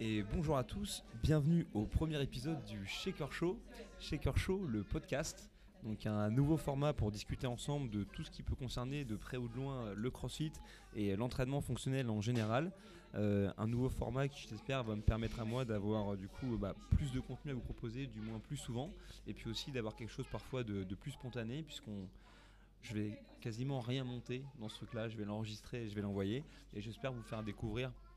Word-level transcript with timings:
et 0.00 0.22
bonjour 0.22 0.56
à 0.56 0.64
tous, 0.64 1.02
bienvenue 1.22 1.66
au 1.74 1.84
premier 1.84 2.22
épisode 2.22 2.62
du 2.64 2.86
Shaker 2.86 3.32
Show. 3.32 3.58
Shaker 3.98 4.36
Show, 4.36 4.64
le 4.64 4.84
podcast, 4.84 5.50
donc 5.82 6.06
un 6.06 6.30
nouveau 6.30 6.56
format 6.56 6.92
pour 6.92 7.10
discuter 7.10 7.48
ensemble 7.48 7.90
de 7.90 8.04
tout 8.04 8.22
ce 8.22 8.30
qui 8.30 8.42
peut 8.42 8.54
concerner 8.54 9.04
de 9.04 9.16
près 9.16 9.36
ou 9.36 9.48
de 9.48 9.54
loin 9.54 9.92
le 9.94 10.10
CrossFit 10.10 10.52
et 10.94 11.16
l'entraînement 11.16 11.60
fonctionnel 11.60 12.10
en 12.10 12.20
général. 12.20 12.70
Euh, 13.14 13.50
un 13.56 13.66
nouveau 13.66 13.88
format 13.88 14.28
qui 14.28 14.46
j'espère 14.48 14.84
va 14.84 14.94
me 14.94 15.02
permettre 15.02 15.40
à 15.40 15.44
moi 15.44 15.64
d'avoir 15.64 16.16
du 16.16 16.28
coup 16.28 16.56
bah, 16.58 16.74
plus 16.90 17.10
de 17.10 17.20
contenu 17.20 17.50
à 17.50 17.54
vous 17.54 17.60
proposer, 17.60 18.06
du 18.06 18.20
moins 18.20 18.38
plus 18.38 18.56
souvent, 18.56 18.92
et 19.26 19.34
puis 19.34 19.50
aussi 19.50 19.72
d'avoir 19.72 19.96
quelque 19.96 20.12
chose 20.12 20.26
parfois 20.30 20.62
de, 20.62 20.94
plus 20.94 21.12
spontané 21.12 21.62
puisqu'on 21.62 22.06
je 22.82 22.94
vais 22.94 23.18
quasiment 23.40 23.80
rien 23.80 24.04
monter 24.04 24.44
dans 24.60 24.68
ce 24.68 24.76
truc-là, 24.76 25.08
je 25.08 25.16
vais 25.16 25.24
l'enregistrer 25.24 25.84
et 25.84 25.88
je 25.88 25.94
vais 25.96 26.02
l'envoyer, 26.02 26.44
et 26.74 26.80
j'espère 26.80 27.12
vous 27.12 27.22
faire 27.22 27.42
découvrir 27.42 27.88
euh, 27.88 28.07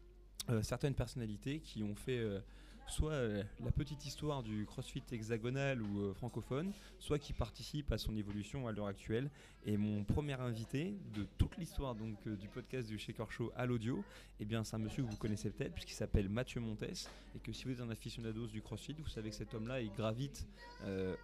certaines 0.62 0.94
personnalités 0.94 1.59
qui 1.59 1.84
ont 1.84 1.95
fait 1.95 2.20
euh, 2.20 2.40
soit 2.88 3.12
euh, 3.12 3.44
la 3.63 3.72
petite 3.72 4.05
histoire 4.05 4.44
du 4.44 4.66
crossfit 4.66 5.04
hexagonal 5.12 5.81
ou 5.81 6.14
francophone, 6.14 6.72
soit 7.00 7.20
qui 7.20 7.34
participent 7.34 7.91
à 7.91 7.98
son 7.98 8.16
évolution 8.17 8.67
à 8.67 8.72
l'heure 8.72 8.88
actuelle. 8.88 9.30
Et 9.66 9.77
mon 9.77 10.04
premier 10.04 10.34
invité 10.34 10.95
de 11.14 11.26
toute 11.38 11.58
l'histoire 11.58 11.95
donc 11.95 12.27
du 12.27 12.48
podcast 12.48 12.88
du 12.88 12.98
Shaker 12.98 13.31
Show 13.31 13.52
à 13.55 13.66
l'audio, 13.66 14.04
eh 14.40 14.45
bien 14.45 14.64
c'est 14.64 14.76
un 14.76 14.80
monsieur 14.80 15.04
que 15.04 15.09
vous 15.09 15.17
connaissez 15.17 15.52
peut-être 15.52 15.73
puisqu'il 15.73 15.94
s'appelle 15.94 16.27
Mathieu 16.27 16.59
Montes 16.59 16.84
et 17.36 17.39
que 17.39 17.53
si 17.53 17.66
vous 17.66 17.72
êtes 17.72 17.81
un 17.81 17.89
aficionados 17.92 18.48
du 18.48 18.62
crossfit, 18.62 18.95
vous 18.98 19.08
savez 19.08 19.30
que 19.30 19.36
cet 19.36 19.53
homme-là 19.53 19.80
il 19.81 19.92
gravite 19.94 20.48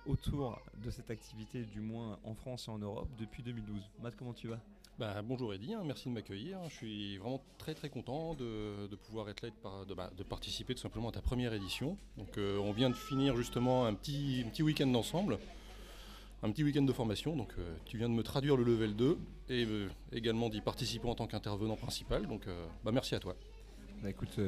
autour 0.05 0.62
de 0.84 0.91
cette 0.91 1.09
activité 1.09 1.63
du 1.63 1.81
moins 1.81 2.20
en 2.23 2.35
France 2.35 2.68
et 2.68 2.71
en 2.71 2.77
Europe 2.77 3.09
depuis 3.18 3.41
2012. 3.41 3.81
Matt, 4.02 4.15
comment 4.15 4.34
tu 4.34 4.48
vas? 4.48 4.59
Bah, 4.99 5.21
bonjour 5.23 5.53
Eddy, 5.53 5.75
hein, 5.75 5.83
merci 5.85 6.09
de 6.09 6.13
m'accueillir. 6.13 6.57
Je 6.69 6.73
suis 6.73 7.17
vraiment 7.17 7.43
très 7.59 7.75
très 7.75 7.89
content 7.89 8.33
de, 8.33 8.95
pouvoir 8.95 9.29
être 9.29 9.43
là 9.43 9.49
de, 9.87 9.93
bah, 9.93 10.09
de, 10.17 10.23
participer 10.23 10.73
tout 10.73 10.81
simplement 10.81 11.09
à 11.09 11.11
ta 11.11 11.21
première 11.21 11.53
édition. 11.53 11.97
Euh, 12.37 12.57
on 12.57 12.71
vient 12.71 12.89
de 12.89 12.95
finir 12.95 13.35
justement 13.37 13.85
un 13.85 13.93
petit, 13.93 14.43
week-end 14.59 14.91
ensemble, 14.95 15.37
un 16.41 16.49
petit 16.49 16.63
week-end 16.63 16.81
de 16.81 16.93
formation. 16.93 17.35
Donc 17.35 17.54
euh, 17.59 17.76
tu 17.85 17.98
viens 17.98 18.09
de 18.09 18.13
me 18.15 18.23
traduire 18.23 18.57
le 18.57 18.63
level 18.63 18.95
2 18.95 19.20
et 19.49 19.65
euh, 19.65 19.87
également 20.12 20.49
d'y 20.49 20.62
participer 20.62 21.07
en 21.07 21.13
tant 21.13 21.27
qu'intervenant 21.27 21.76
principal. 21.76 22.26
Donc 22.26 22.48
bah, 22.84 22.91
merci 22.91 23.13
à 23.13 23.20
toi. 23.20 23.35
Écoute, 24.04 24.39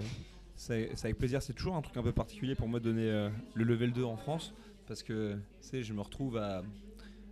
c'est 0.55 0.91
avec 1.03 1.19
plaisir. 1.19 1.43
C'est 1.43 1.53
toujours 1.53 1.75
un 1.75 1.81
truc 1.83 1.95
un 1.97 2.03
peu 2.03 2.11
particulier 2.11 2.55
pour 2.55 2.67
moi 2.67 2.79
de 2.79 2.85
donner 2.85 3.29
le 3.53 3.63
level 3.63 3.93
2 3.93 4.03
en 4.03 4.17
France 4.17 4.53
parce 4.87 5.03
que 5.03 5.37
je 5.71 5.93
me 5.93 6.01
retrouve 6.01 6.37
à 6.37 6.63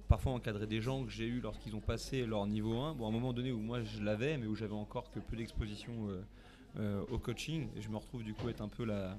parfois 0.08 0.32
encadrer 0.34 0.68
des 0.68 0.82
gens 0.82 1.04
que 1.04 1.12
j'ai 1.12 1.26
eu 1.26 1.40
lorsqu'ils 1.40 1.76
ont 1.76 1.82
passé 1.82 2.26
leur 2.26 2.46
niveau 2.48 2.80
1. 2.80 2.96
Bon, 2.96 3.06
à 3.06 3.10
un 3.10 3.12
moment 3.12 3.34
donné 3.34 3.52
où 3.52 3.60
moi 3.60 3.84
je 3.84 4.02
l'avais, 4.02 4.38
mais 4.38 4.48
où 4.48 4.56
j'avais 4.56 4.74
encore 4.74 5.12
que 5.12 5.20
peu 5.20 5.36
d'exposition 5.36 5.94
euh, 6.10 6.22
euh, 6.80 7.04
au 7.12 7.18
coaching, 7.18 7.68
et 7.76 7.82
je 7.82 7.90
me 7.90 7.98
retrouve 7.98 8.24
du 8.24 8.34
coup 8.34 8.50
être 8.50 8.62
un 8.62 8.70
peu 8.70 8.86
là 8.86 9.18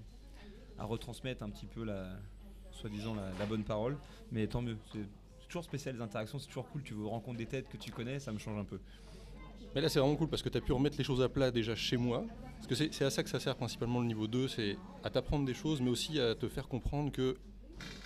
à 0.79 0.85
retransmettre 0.85 1.43
un 1.43 1.51
petit 1.51 1.67
peu 1.67 1.85
la, 1.85 2.17
soi-disant 2.71 3.15
la, 3.15 3.47
bonne 3.47 3.65
parole. 3.65 3.99
Mais 4.33 4.47
tant 4.47 4.63
mieux, 4.63 4.77
c'est 4.93 5.07
toujours 5.49 5.65
spécial 5.65 5.97
les 5.97 6.01
interactions, 6.01 6.39
c'est 6.39 6.47
toujours 6.47 6.69
cool. 6.69 6.83
Tu 6.83 6.95
veux 6.95 7.07
rencontrer 7.07 7.45
des 7.45 7.47
têtes 7.47 7.69
que 7.69 7.77
tu 7.77 7.91
connais, 7.91 8.21
ça 8.21 8.33
me 8.33 8.39
change 8.39 8.59
un 8.59 8.65
peu. 8.65 8.79
Mais 9.75 9.81
là, 9.81 9.89
c'est 9.89 9.99
vraiment 9.99 10.17
cool 10.17 10.29
parce 10.29 10.43
que 10.43 10.49
tu 10.49 10.59
as 10.59 10.61
pu 10.61 10.73
remettre 10.73 10.97
les 10.97 11.05
choses 11.05 11.21
à 11.21 11.29
plat 11.29 11.51
déjà 11.51 11.75
chez 11.75 11.97
moi. 11.97 12.25
Parce 12.57 12.67
que 12.67 12.75
c'est 12.75 13.05
à 13.05 13.11
ça 13.11 13.23
que 13.23 13.29
ça 13.29 13.39
sert 13.39 13.57
principalement 13.57 14.01
le 14.01 14.07
niveau 14.07 14.27
2, 14.27 14.49
c'est 14.49 14.77
à 15.05 15.11
t'apprendre 15.11 15.45
des 15.45 15.55
choses, 15.55 15.81
mais 15.81 15.91
aussi 15.91 16.19
à 16.19 16.35
te 16.35 16.49
faire 16.49 16.67
comprendre 16.67 17.13
que 17.13 17.37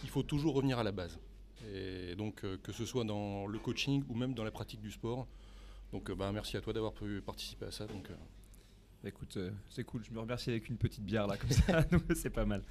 il 0.02 0.10
faut 0.10 0.22
toujours 0.22 0.54
revenir 0.54 0.78
à 0.78 0.82
la 0.82 0.92
base. 0.92 1.18
Et 1.70 2.14
donc, 2.16 2.44
euh, 2.44 2.56
que 2.62 2.72
ce 2.72 2.84
soit 2.84 3.04
dans 3.04 3.46
le 3.46 3.58
coaching 3.58 4.04
ou 4.08 4.14
même 4.14 4.34
dans 4.34 4.44
la 4.44 4.50
pratique 4.50 4.80
du 4.80 4.90
sport. 4.90 5.26
Donc, 5.92 6.10
euh, 6.10 6.14
bah, 6.14 6.32
merci 6.32 6.56
à 6.56 6.60
toi 6.60 6.72
d'avoir 6.72 6.92
pu 6.92 7.20
participer 7.22 7.66
à 7.66 7.70
ça. 7.70 7.86
Donc, 7.86 8.10
euh. 8.10 8.14
bah, 9.02 9.08
Écoute, 9.08 9.38
c'est 9.68 9.84
cool. 9.84 10.04
Je 10.04 10.10
me 10.10 10.20
remercie 10.20 10.50
avec 10.50 10.68
une 10.68 10.76
petite 10.76 11.04
bière 11.04 11.26
là, 11.26 11.36
comme 11.36 11.50
ça. 11.50 11.84
c'est 12.14 12.30
pas 12.30 12.44
mal. 12.44 12.62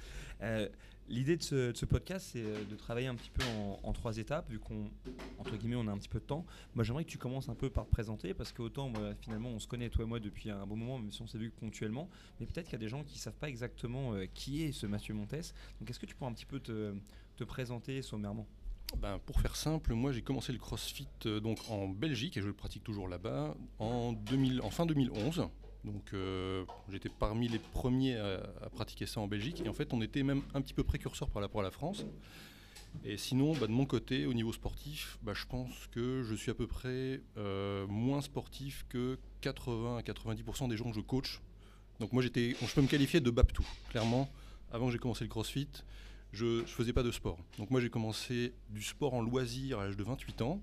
L'idée 1.08 1.36
de 1.36 1.42
ce, 1.42 1.84
podcast, 1.84 2.30
c'est 2.32 2.42
de 2.42 2.76
travailler 2.76 3.08
un 3.08 3.16
petit 3.16 3.30
peu 3.30 3.42
en, 3.82 3.92
trois 3.92 4.16
étapes, 4.18 4.48
vu 4.48 4.58
qu'on, 4.58 4.88
entre 5.38 5.56
guillemets, 5.56 5.76
on 5.76 5.88
a 5.88 5.90
un 5.90 5.98
petit 5.98 6.08
peu 6.08 6.20
de 6.20 6.24
temps. 6.24 6.46
Moi, 6.74 6.84
j'aimerais 6.84 7.04
que 7.04 7.10
tu 7.10 7.18
commences 7.18 7.48
un 7.48 7.54
peu 7.54 7.70
par 7.70 7.86
te 7.86 7.90
présenter, 7.90 8.34
parce 8.34 8.52
qu'autant, 8.52 8.92
finalement, 9.20 9.50
on 9.50 9.58
se 9.58 9.66
connaît, 9.66 9.90
toi 9.90 10.04
et 10.04 10.06
moi, 10.06 10.20
depuis 10.20 10.48
un 10.48 10.64
bon 10.64 10.76
moment, 10.76 10.98
même 10.98 11.10
si 11.10 11.20
on 11.20 11.26
s'est 11.26 11.38
vu 11.38 11.50
ponctuellement. 11.50 12.08
Mais 12.38 12.46
peut-être 12.46 12.66
qu'il 12.66 12.74
y 12.74 12.76
a 12.76 12.78
des 12.78 12.88
gens 12.88 13.02
qui 13.02 13.16
ne 13.16 13.20
savent 13.20 13.36
pas 13.36 13.48
exactement 13.48 14.14
qui 14.32 14.62
est 14.62 14.72
ce 14.72 14.86
Mathieu 14.86 15.12
Montes. 15.12 15.54
Donc, 15.80 15.90
est-ce 15.90 15.98
que 15.98 16.06
tu 16.06 16.14
pourrais 16.14 16.30
un 16.30 16.34
petit 16.34 16.46
peu 16.46 16.60
te 16.60 17.44
présenter 17.44 18.00
sommairement? 18.00 18.46
Ben, 18.96 19.18
pour 19.26 19.40
faire 19.40 19.56
simple, 19.56 19.94
moi 19.94 20.12
j'ai 20.12 20.22
commencé 20.22 20.52
le 20.52 20.58
CrossFit 20.58 21.08
euh, 21.26 21.40
donc 21.40 21.58
en 21.68 21.88
Belgique 21.88 22.36
et 22.36 22.40
je 22.40 22.46
le 22.46 22.52
pratique 22.52 22.84
toujours 22.84 23.08
là-bas 23.08 23.54
en, 23.78 24.14
fin 24.70 24.86
2011. 24.86 25.48
Donc 25.84 26.10
euh, 26.12 26.64
j'étais 26.88 27.08
parmi 27.08 27.48
les 27.48 27.58
premiers 27.58 28.16
à, 28.16 28.68
pratiquer 28.72 29.06
ça 29.06 29.20
en 29.20 29.26
Belgique 29.26 29.62
et 29.64 29.68
en 29.68 29.72
fait 29.72 29.92
on 29.92 30.00
était 30.00 30.22
même 30.22 30.42
un 30.54 30.60
petit 30.60 30.74
peu 30.74 30.84
précurseur 30.84 31.30
par 31.30 31.42
rapport 31.42 31.60
à 31.60 31.64
la 31.64 31.70
France. 31.70 32.04
Et 33.04 33.16
sinon, 33.16 33.54
bah, 33.54 33.66
de 33.66 33.72
mon 33.72 33.86
côté, 33.86 34.26
au 34.26 34.34
niveau 34.34 34.52
sportif, 34.52 35.18
bah, 35.22 35.32
je 35.34 35.46
pense 35.46 35.88
que 35.92 36.22
je 36.22 36.34
suis 36.34 36.50
à 36.50 36.54
peu 36.54 36.66
près 36.66 37.22
euh, 37.38 37.86
moins 37.86 38.20
sportif 38.20 38.84
que 38.88 39.18
80 39.40 39.96
à 39.96 40.02
90% 40.02 40.68
des 40.68 40.76
gens 40.76 40.90
que 40.90 40.96
je 40.96 41.00
coach. 41.00 41.40
Donc 42.00 42.12
moi 42.12 42.22
j'étais, 42.22 42.56
je 42.60 42.74
peux 42.74 42.82
me 42.82 42.88
qualifier 42.88 43.20
de 43.20 43.30
Baptou, 43.30 43.64
clairement. 43.90 44.28
Avant 44.70 44.86
que 44.86 44.92
j'ai 44.92 44.98
commencé 44.98 45.24
le 45.24 45.30
CrossFit, 45.30 45.68
je 46.32 46.60
ne 46.60 46.66
faisais 46.66 46.92
pas 46.92 47.02
de 47.02 47.10
sport. 47.10 47.38
Donc 47.58 47.70
moi 47.70 47.80
j'ai 47.80 47.90
commencé 47.90 48.54
du 48.70 48.82
sport 48.82 49.14
en 49.14 49.22
loisir 49.22 49.78
à 49.78 49.84
l'âge 49.84 49.96
de 49.96 50.04
28 50.04 50.42
ans. 50.42 50.60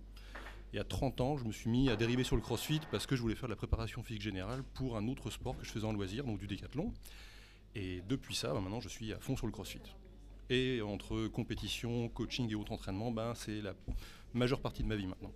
Et 0.71 0.77
à 0.77 0.83
30 0.83 1.21
ans, 1.21 1.37
je 1.37 1.45
me 1.45 1.51
suis 1.51 1.69
mis 1.69 1.89
à 1.89 1.95
dériver 1.95 2.23
sur 2.23 2.35
le 2.35 2.43
crossfit 2.43 2.81
parce 2.91 3.07
que 3.07 3.15
je 3.15 3.21
voulais 3.21 3.35
faire 3.35 3.49
de 3.49 3.53
la 3.53 3.57
préparation 3.57 4.03
physique 4.03 4.21
générale 4.21 4.63
pour 4.75 4.97
un 4.97 5.07
autre 5.07 5.31
sport 5.31 5.57
que 5.57 5.65
je 5.65 5.71
faisais 5.71 5.85
en 5.85 5.93
loisir, 5.93 6.23
donc 6.25 6.39
du 6.39 6.45
décathlon. 6.45 6.93
Et 7.75 8.01
depuis 8.07 8.35
ça, 8.35 8.53
bah, 8.53 8.61
maintenant 8.61 8.79
je 8.79 8.89
suis 8.89 9.11
à 9.13 9.19
fond 9.19 9.35
sur 9.35 9.47
le 9.47 9.51
crossfit. 9.51 9.81
Et 10.51 10.81
entre 10.81 11.27
compétition, 11.27 12.09
coaching 12.09 12.49
et 12.51 12.55
autres 12.55 12.71
entraînements, 12.71 13.11
ben, 13.11 13.33
c'est 13.35 13.61
la 13.61 13.73
majeure 14.33 14.61
partie 14.61 14.83
de 14.83 14.87
ma 14.87 14.95
vie 14.95 15.07
maintenant. 15.07 15.31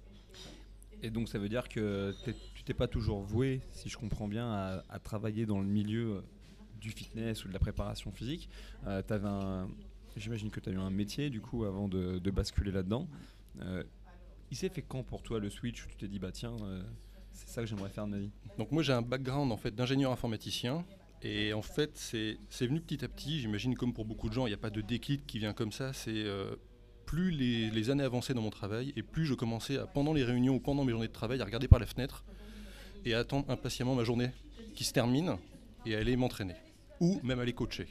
Et 1.01 1.09
donc 1.09 1.27
ça 1.29 1.37
veut 1.37 1.49
dire 1.49 1.67
que 1.67 2.15
tu 2.55 2.63
t'es 2.63 2.73
pas 2.73 2.87
toujours 2.87 3.21
voué, 3.21 3.61
si 3.71 3.89
je 3.89 3.97
comprends 3.97 4.27
bien, 4.27 4.81
à, 4.87 4.99
travailler 4.99 5.45
dans 5.45 5.59
le 5.59 5.67
milieu 5.67 6.23
du 6.79 6.91
fitness 6.91 7.43
ou 7.43 7.47
de 7.47 7.53
la 7.53 7.59
préparation 7.59 8.11
physique. 8.11 8.49
Euh, 8.87 9.01
tu 9.05 9.13
avais 9.13 9.27
un, 9.27 9.67
J'imagine 10.15 10.49
que 10.51 10.59
tu 10.59 10.69
as 10.69 10.73
eu 10.73 10.77
un 10.77 10.91
métier 10.91 11.29
du 11.29 11.41
coup 11.41 11.63
avant 11.65 11.87
de, 11.87 12.19
basculer 12.29 12.71
là-dedans. 12.71 13.07
Euh, 13.61 13.83
il 14.51 14.57
s'est 14.57 14.69
fait 14.69 14.81
quand 14.81 15.03
pour 15.03 15.23
toi 15.23 15.39
le 15.39 15.49
switch 15.49 15.85
où 15.85 15.89
tu 15.89 15.95
t'es 15.95 16.07
dit 16.07 16.19
bah 16.19 16.31
tiens 16.31 16.55
euh, 16.61 16.83
c'est 17.31 17.49
ça 17.49 17.61
que 17.61 17.67
j'aimerais 17.67 17.89
faire 17.89 18.05
de 18.05 18.11
ma 18.11 18.19
vie? 18.19 18.31
Donc 18.57 18.71
moi 18.71 18.83
j'ai 18.83 18.93
un 18.93 19.01
background 19.01 19.51
en 19.51 19.57
fait 19.57 19.73
d'ingénieur 19.73 20.11
informaticien 20.11 20.85
et 21.21 21.53
en 21.53 21.61
fait 21.61 21.91
c'est 21.95 22.37
venu 22.67 22.81
petit 22.81 23.03
à 23.03 23.07
petit. 23.07 23.39
J'imagine 23.39 23.75
comme 23.75 23.93
pour 23.93 24.05
beaucoup 24.05 24.29
de 24.29 24.33
gens 24.33 24.45
il 24.45 24.49
n'y 24.49 24.55
a 24.55 24.59
pas 24.59 24.69
de 24.69 24.81
déclic 24.81 25.25
qui 25.25 25.39
vient 25.39 25.53
comme 25.53 25.71
ça. 25.71 25.93
C'est 25.93 26.11
euh, 26.11 26.55
plus 27.05 27.31
les, 27.31 27.89
années 27.89 28.03
avançaient 28.03 28.33
dans 28.33 28.41
mon 28.41 28.49
travail 28.49 28.93
et 28.95 29.03
plus 29.03 29.25
je 29.25 29.33
commençais 29.33 29.77
à 29.77 29.87
pendant 29.87 30.13
les 30.13 30.23
réunions 30.23 30.55
ou 30.55 30.59
pendant 30.59 30.83
mes 30.83 30.91
journées 30.91 31.07
de 31.07 31.13
travail 31.13 31.41
à 31.41 31.45
regarder 31.45 31.67
par 31.67 31.79
la 31.79 31.85
fenêtre 31.85 32.23
et 33.05 33.13
à 33.13 33.19
attendre 33.19 33.49
impatiemment 33.49 33.95
ma 33.95 34.03
journée 34.03 34.31
qui 34.75 34.83
se 34.83 34.93
termine 34.93 35.37
et 35.85 35.95
à 35.95 35.99
aller 35.99 36.15
m'entraîner 36.15 36.55
ou 36.99 37.19
même 37.23 37.39
aller 37.39 37.53
coacher. 37.53 37.87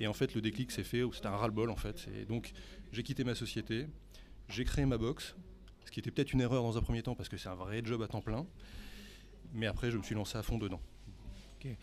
Et 0.00 0.06
en 0.06 0.12
fait, 0.12 0.34
le 0.34 0.40
déclic 0.40 0.70
s'est 0.70 0.84
fait, 0.84 1.02
c'était 1.12 1.26
un 1.26 1.36
ras-le-bol 1.36 1.70
en 1.70 1.76
fait. 1.76 2.06
Et 2.20 2.24
donc, 2.24 2.52
j'ai 2.92 3.02
quitté 3.02 3.24
ma 3.24 3.34
société, 3.34 3.86
j'ai 4.48 4.64
créé 4.64 4.86
ma 4.86 4.98
box, 4.98 5.34
ce 5.84 5.90
qui 5.90 6.00
était 6.00 6.10
peut-être 6.10 6.32
une 6.32 6.40
erreur 6.40 6.62
dans 6.62 6.76
un 6.78 6.82
premier 6.82 7.02
temps 7.02 7.14
parce 7.14 7.28
que 7.28 7.36
c'est 7.36 7.48
un 7.48 7.54
vrai 7.54 7.82
job 7.84 8.02
à 8.02 8.08
temps 8.08 8.20
plein. 8.20 8.46
Mais 9.52 9.66
après, 9.66 9.90
je 9.90 9.98
me 9.98 10.02
suis 10.02 10.14
lancé 10.14 10.36
à 10.36 10.42
fond 10.42 10.58
dedans. 10.58 10.80
Tu 11.58 11.76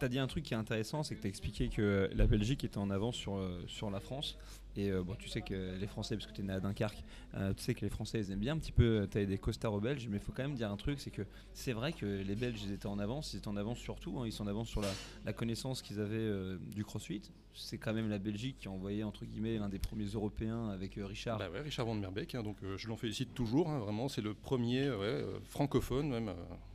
as 0.00 0.08
dit 0.08 0.18
un 0.18 0.26
truc 0.26 0.44
qui 0.44 0.54
est 0.54 0.56
intéressant, 0.56 1.02
c'est 1.02 1.14
que 1.14 1.20
tu 1.20 1.26
as 1.26 1.30
expliqué 1.30 1.68
que 1.68 2.10
la 2.14 2.26
Belgique 2.26 2.64
était 2.64 2.78
en 2.78 2.90
avance 2.90 3.16
sur, 3.16 3.36
euh, 3.36 3.62
sur 3.66 3.90
la 3.90 4.00
France. 4.00 4.36
Et 4.76 4.90
euh, 4.90 5.02
bon, 5.02 5.16
tu 5.18 5.28
sais 5.28 5.42
que 5.42 5.76
les 5.78 5.86
Français, 5.86 6.16
parce 6.16 6.26
que 6.26 6.32
tu 6.32 6.42
es 6.42 6.44
né 6.44 6.52
à 6.52 6.60
Dunkerque, 6.60 7.02
euh, 7.34 7.52
tu 7.54 7.62
sais 7.62 7.74
que 7.74 7.80
les 7.80 7.90
Français 7.90 8.20
ils 8.20 8.30
aiment 8.30 8.38
bien 8.38 8.54
un 8.54 8.58
petit 8.58 8.72
peu 8.72 9.06
tailler 9.10 9.26
des 9.26 9.38
costards 9.38 9.72
aux 9.72 9.80
Belges, 9.80 10.06
mais 10.08 10.18
il 10.18 10.22
faut 10.22 10.32
quand 10.32 10.42
même 10.42 10.54
dire 10.54 10.70
un 10.70 10.76
truc 10.76 11.00
c'est 11.00 11.10
que 11.10 11.22
c'est 11.52 11.72
vrai 11.72 11.92
que 11.92 12.06
les 12.06 12.36
Belges 12.36 12.62
ils 12.62 12.72
étaient 12.72 12.86
en 12.86 13.00
avance, 13.00 13.34
ils 13.34 13.38
étaient 13.38 13.48
en 13.48 13.56
avance 13.56 13.78
surtout, 13.78 14.20
hein, 14.20 14.26
ils 14.26 14.32
sont 14.32 14.44
en 14.44 14.46
avance 14.46 14.68
sur 14.68 14.80
la, 14.80 15.32
connaissance 15.32 15.82
qu'ils 15.82 16.00
avaient 16.00 16.56
du 16.72 16.84
crossfit. 16.84 17.22
C'est 17.52 17.78
quand 17.78 17.92
même 17.92 18.08
la 18.08 18.18
Belgique 18.18 18.58
qui 18.60 18.68
a 18.68 18.70
envoyé 18.70 19.02
entre 19.02 19.24
guillemets 19.24 19.58
l'un 19.58 19.68
des 19.68 19.80
premiers 19.80 20.06
Européens 20.06 20.68
avec 20.68 20.94
Richard. 20.96 21.38
Bah 21.38 21.50
ouais, 21.50 21.60
Richard 21.60 21.86
Van 21.86 21.94
Merbeek, 21.94 22.36
hein, 22.36 22.44
donc 22.44 22.58
je 22.76 22.88
l'en 22.88 22.96
félicite 22.96 23.34
toujours, 23.34 23.68
hein, 23.70 23.80
vraiment, 23.80 24.08
c'est 24.08 24.22
le 24.22 24.34
premier 24.34 24.88
francophone 25.46 26.08
même 26.08 26.32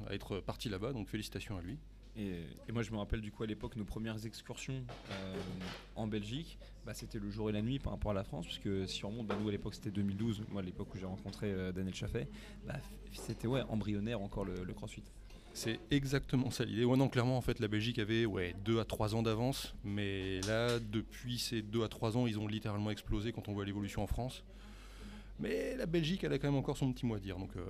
à 0.08 0.14
être 0.14 0.42
parti 0.42 0.68
là-bas, 0.68 0.92
donc 0.92 1.08
félicitations 1.08 1.58
à 1.58 1.62
lui. 1.62 1.78
Et, 2.18 2.72
moi, 2.72 2.82
je 2.82 2.92
me 2.92 2.98
rappelle 2.98 3.22
du 3.22 3.32
coup 3.32 3.44
à 3.44 3.46
l'époque 3.46 3.76
nos 3.76 3.84
premières 3.84 4.26
excursions 4.26 4.84
euh, 5.12 5.36
en 5.96 6.08
Belgique, 6.08 6.58
bah, 6.86 6.94
c'était 6.94 7.20
le 7.20 7.30
jour 7.30 7.50
et 7.50 7.54
la 7.54 7.62
nuit 7.62 7.80
par 7.80 7.94
rapport 7.94 8.12
à 8.12 8.14
la 8.14 8.24
France, 8.24 8.46
puisque 8.46 8.88
si 8.88 9.04
on 9.04 9.10
remonte, 9.10 9.28
bah, 9.28 9.38
nous 9.40 9.50
à 9.50 9.52
l'époque 9.52 9.76
c'était 9.76 9.92
2012, 9.92 10.44
moi 10.52 10.62
à 10.62 10.66
l'époque 10.66 10.94
où 10.94 10.98
j'ai 10.98 11.06
rencontré 11.06 11.52
euh, 11.52 11.72
Daniel 11.74 11.94
Chaffet, 11.94 12.28
bah, 12.66 12.76
c'était 13.12 13.48
ouais, 13.48 13.64
embryonnaire 13.70 14.22
encore 14.22 14.46
le, 14.46 14.74
crossfit. 14.74 15.04
C'est 15.54 15.80
exactement 15.92 16.52
ça 16.52 16.66
l'idée. 16.66 16.84
Ouais, 16.86 16.98
non, 16.98 17.08
clairement, 17.08 17.38
en 17.38 17.42
fait, 17.42 17.60
la 17.60 17.68
Belgique 17.68 18.00
avait 18.00 18.26
ouais, 18.26 18.56
2 18.66 18.80
à 18.80 18.86
3 18.86 19.16
ans 19.16 19.24
d'avance, 19.24 19.74
mais 19.84 20.42
là, 20.42 20.80
depuis 20.80 21.40
ces 21.40 21.62
2 21.62 21.84
à 21.84 21.88
3 21.88 22.18
ans, 22.18 22.28
ils 22.28 22.40
ont 22.40 22.48
littéralement 22.48 22.92
explosé 22.92 23.32
quand 23.32 23.48
on 23.48 23.54
voit 23.54 23.66
l'évolution 23.66 24.04
en 24.04 24.08
France. 24.08 24.44
Mais 25.40 25.76
la 25.76 25.86
Belgique, 25.86 26.24
elle 26.24 26.34
a 26.34 26.40
quand 26.40 26.48
même 26.48 26.58
encore 26.58 26.78
son 26.78 26.92
petit 26.94 27.06
mot 27.06 27.16
à 27.16 27.20
dire, 27.20 27.38
donc 27.38 27.56
euh, 27.58 27.66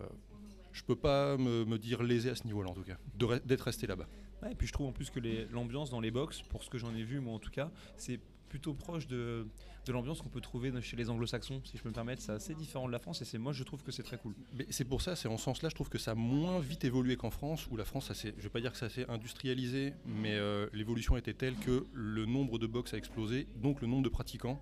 je 0.71 0.83
peux 0.83 0.95
pas 0.95 1.35
me, 1.37 1.65
me 1.65 1.79
dire 1.79 2.03
lésé 2.03 2.29
à 2.29 2.35
ce 2.35 2.43
niveau-là 2.45 2.69
en 2.69 2.75
tout 2.75 2.83
cas, 2.83 2.97
d'être 3.45 3.61
resté 3.61 3.87
là-bas. 3.87 4.07
Et 4.49 4.55
puis 4.55 4.67
je 4.67 4.73
trouve 4.73 4.87
en 4.87 4.91
plus 4.91 5.09
que 5.09 5.19
l'ambiance 5.51 5.89
dans 5.89 5.99
les 5.99 6.11
box, 6.11 6.41
pour 6.43 6.63
ce 6.63 6.69
que 6.69 6.77
j'en 6.77 6.93
ai 6.95 7.03
vu 7.03 7.19
moi 7.19 7.33
en 7.33 7.39
tout 7.39 7.51
cas, 7.51 7.71
c'est 7.97 8.19
plutôt 8.49 8.73
proche 8.73 9.07
de, 9.07 9.47
l'ambiance 9.87 10.21
qu'on 10.21 10.29
peut 10.29 10.41
trouver 10.41 10.71
chez 10.81 10.95
les 10.95 11.09
anglo-saxons, 11.09 11.61
si 11.63 11.77
je 11.77 11.83
peux 11.83 11.89
me 11.89 11.93
permettre. 11.93 12.21
C'est 12.21 12.31
assez 12.31 12.55
différent 12.55 12.87
de 12.87 12.91
la 12.91 12.99
France 12.99 13.21
et 13.21 13.25
c'est 13.25 13.37
moi 13.37 13.53
je 13.53 13.63
trouve 13.63 13.83
que 13.83 13.91
c'est 13.91 14.03
très 14.03 14.17
cool. 14.17 14.33
C'est 14.69 14.85
pour 14.85 15.01
ça, 15.01 15.15
c'est 15.15 15.27
en 15.27 15.37
ce 15.37 15.43
sens-là, 15.43 15.69
je 15.69 15.75
trouve 15.75 15.89
que 15.89 15.97
ça 15.97 16.11
a 16.11 16.15
moins 16.15 16.59
vite 16.59 16.85
évolué 16.85 17.17
qu'en 17.17 17.31
France, 17.31 17.67
où 17.69 17.75
la 17.75 17.85
France, 17.85 18.11
ça 18.11 18.13
je 18.13 18.41
vais 18.41 18.49
pas 18.49 18.61
dire 18.61 18.71
que 18.71 18.77
ça 18.77 18.89
s'est 18.89 19.09
industrialisé, 19.09 19.93
mais 20.05 20.35
euh, 20.35 20.67
l'évolution 20.73 21.17
était 21.17 21.33
telle 21.33 21.55
que 21.55 21.85
le 21.93 22.25
nombre 22.25 22.57
de 22.57 22.67
box 22.67 22.93
a 22.93 22.97
explosé, 22.97 23.47
donc 23.57 23.81
le 23.81 23.87
nombre 23.87 24.03
de 24.03 24.09
pratiquants. 24.09 24.59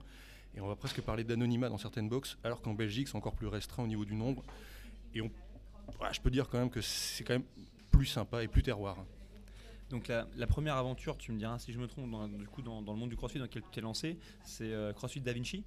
Et 0.56 0.62
on 0.62 0.68
va 0.68 0.75
presque 0.75 1.02
parler 1.02 1.24
d'anonymat 1.24 1.70
dans 1.70 1.80
certaines 1.80 2.10
box, 2.10 2.38
alors 2.44 2.62
qu'en 2.62 2.74
Belgique, 2.74 3.08
c'est 3.08 3.16
encore 3.16 3.36
plus 3.36 3.48
restreint 3.48 3.84
au 3.84 3.88
niveau 3.88 4.06
du 4.06 4.14
nombre. 4.14 4.44
Et 5.16 5.22
je 6.12 6.22
peux 6.22 6.30
dire 6.30 6.48
quand 6.50 6.60
même 6.60 6.70
que 6.70 6.81
c'est 6.81 7.24
quand 7.24 7.34
même 7.34 7.46
plus 7.92 8.06
sympa 8.06 8.44
et 8.44 8.48
plus 8.48 8.64
terroir. 8.64 8.98
Donc 9.89 10.07
la, 10.07 10.27
la 10.35 10.47
première 10.47 10.75
aventure, 10.77 11.18
tu 11.18 11.31
me 11.31 11.38
diras 11.38 11.59
si 11.59 11.71
je 11.71 11.80
me 11.80 11.88
trompe, 11.88 12.09
dans, 12.09 12.27
du 12.27 12.47
coup 12.47 12.62
dans, 12.62 12.81
dans 12.81 12.94
le 12.94 13.00
monde 13.00 13.09
du 13.09 13.15
CrossFit 13.15 13.38
dans 13.38 13.45
lequel 13.45 13.62
tu 13.63 13.69
t'es 13.71 13.81
lancé, 13.81 14.18
c'est 14.44 14.71
euh, 14.71 14.94
CrossFit 14.94 15.21
Da 15.21 15.33
Vinci? 15.33 15.63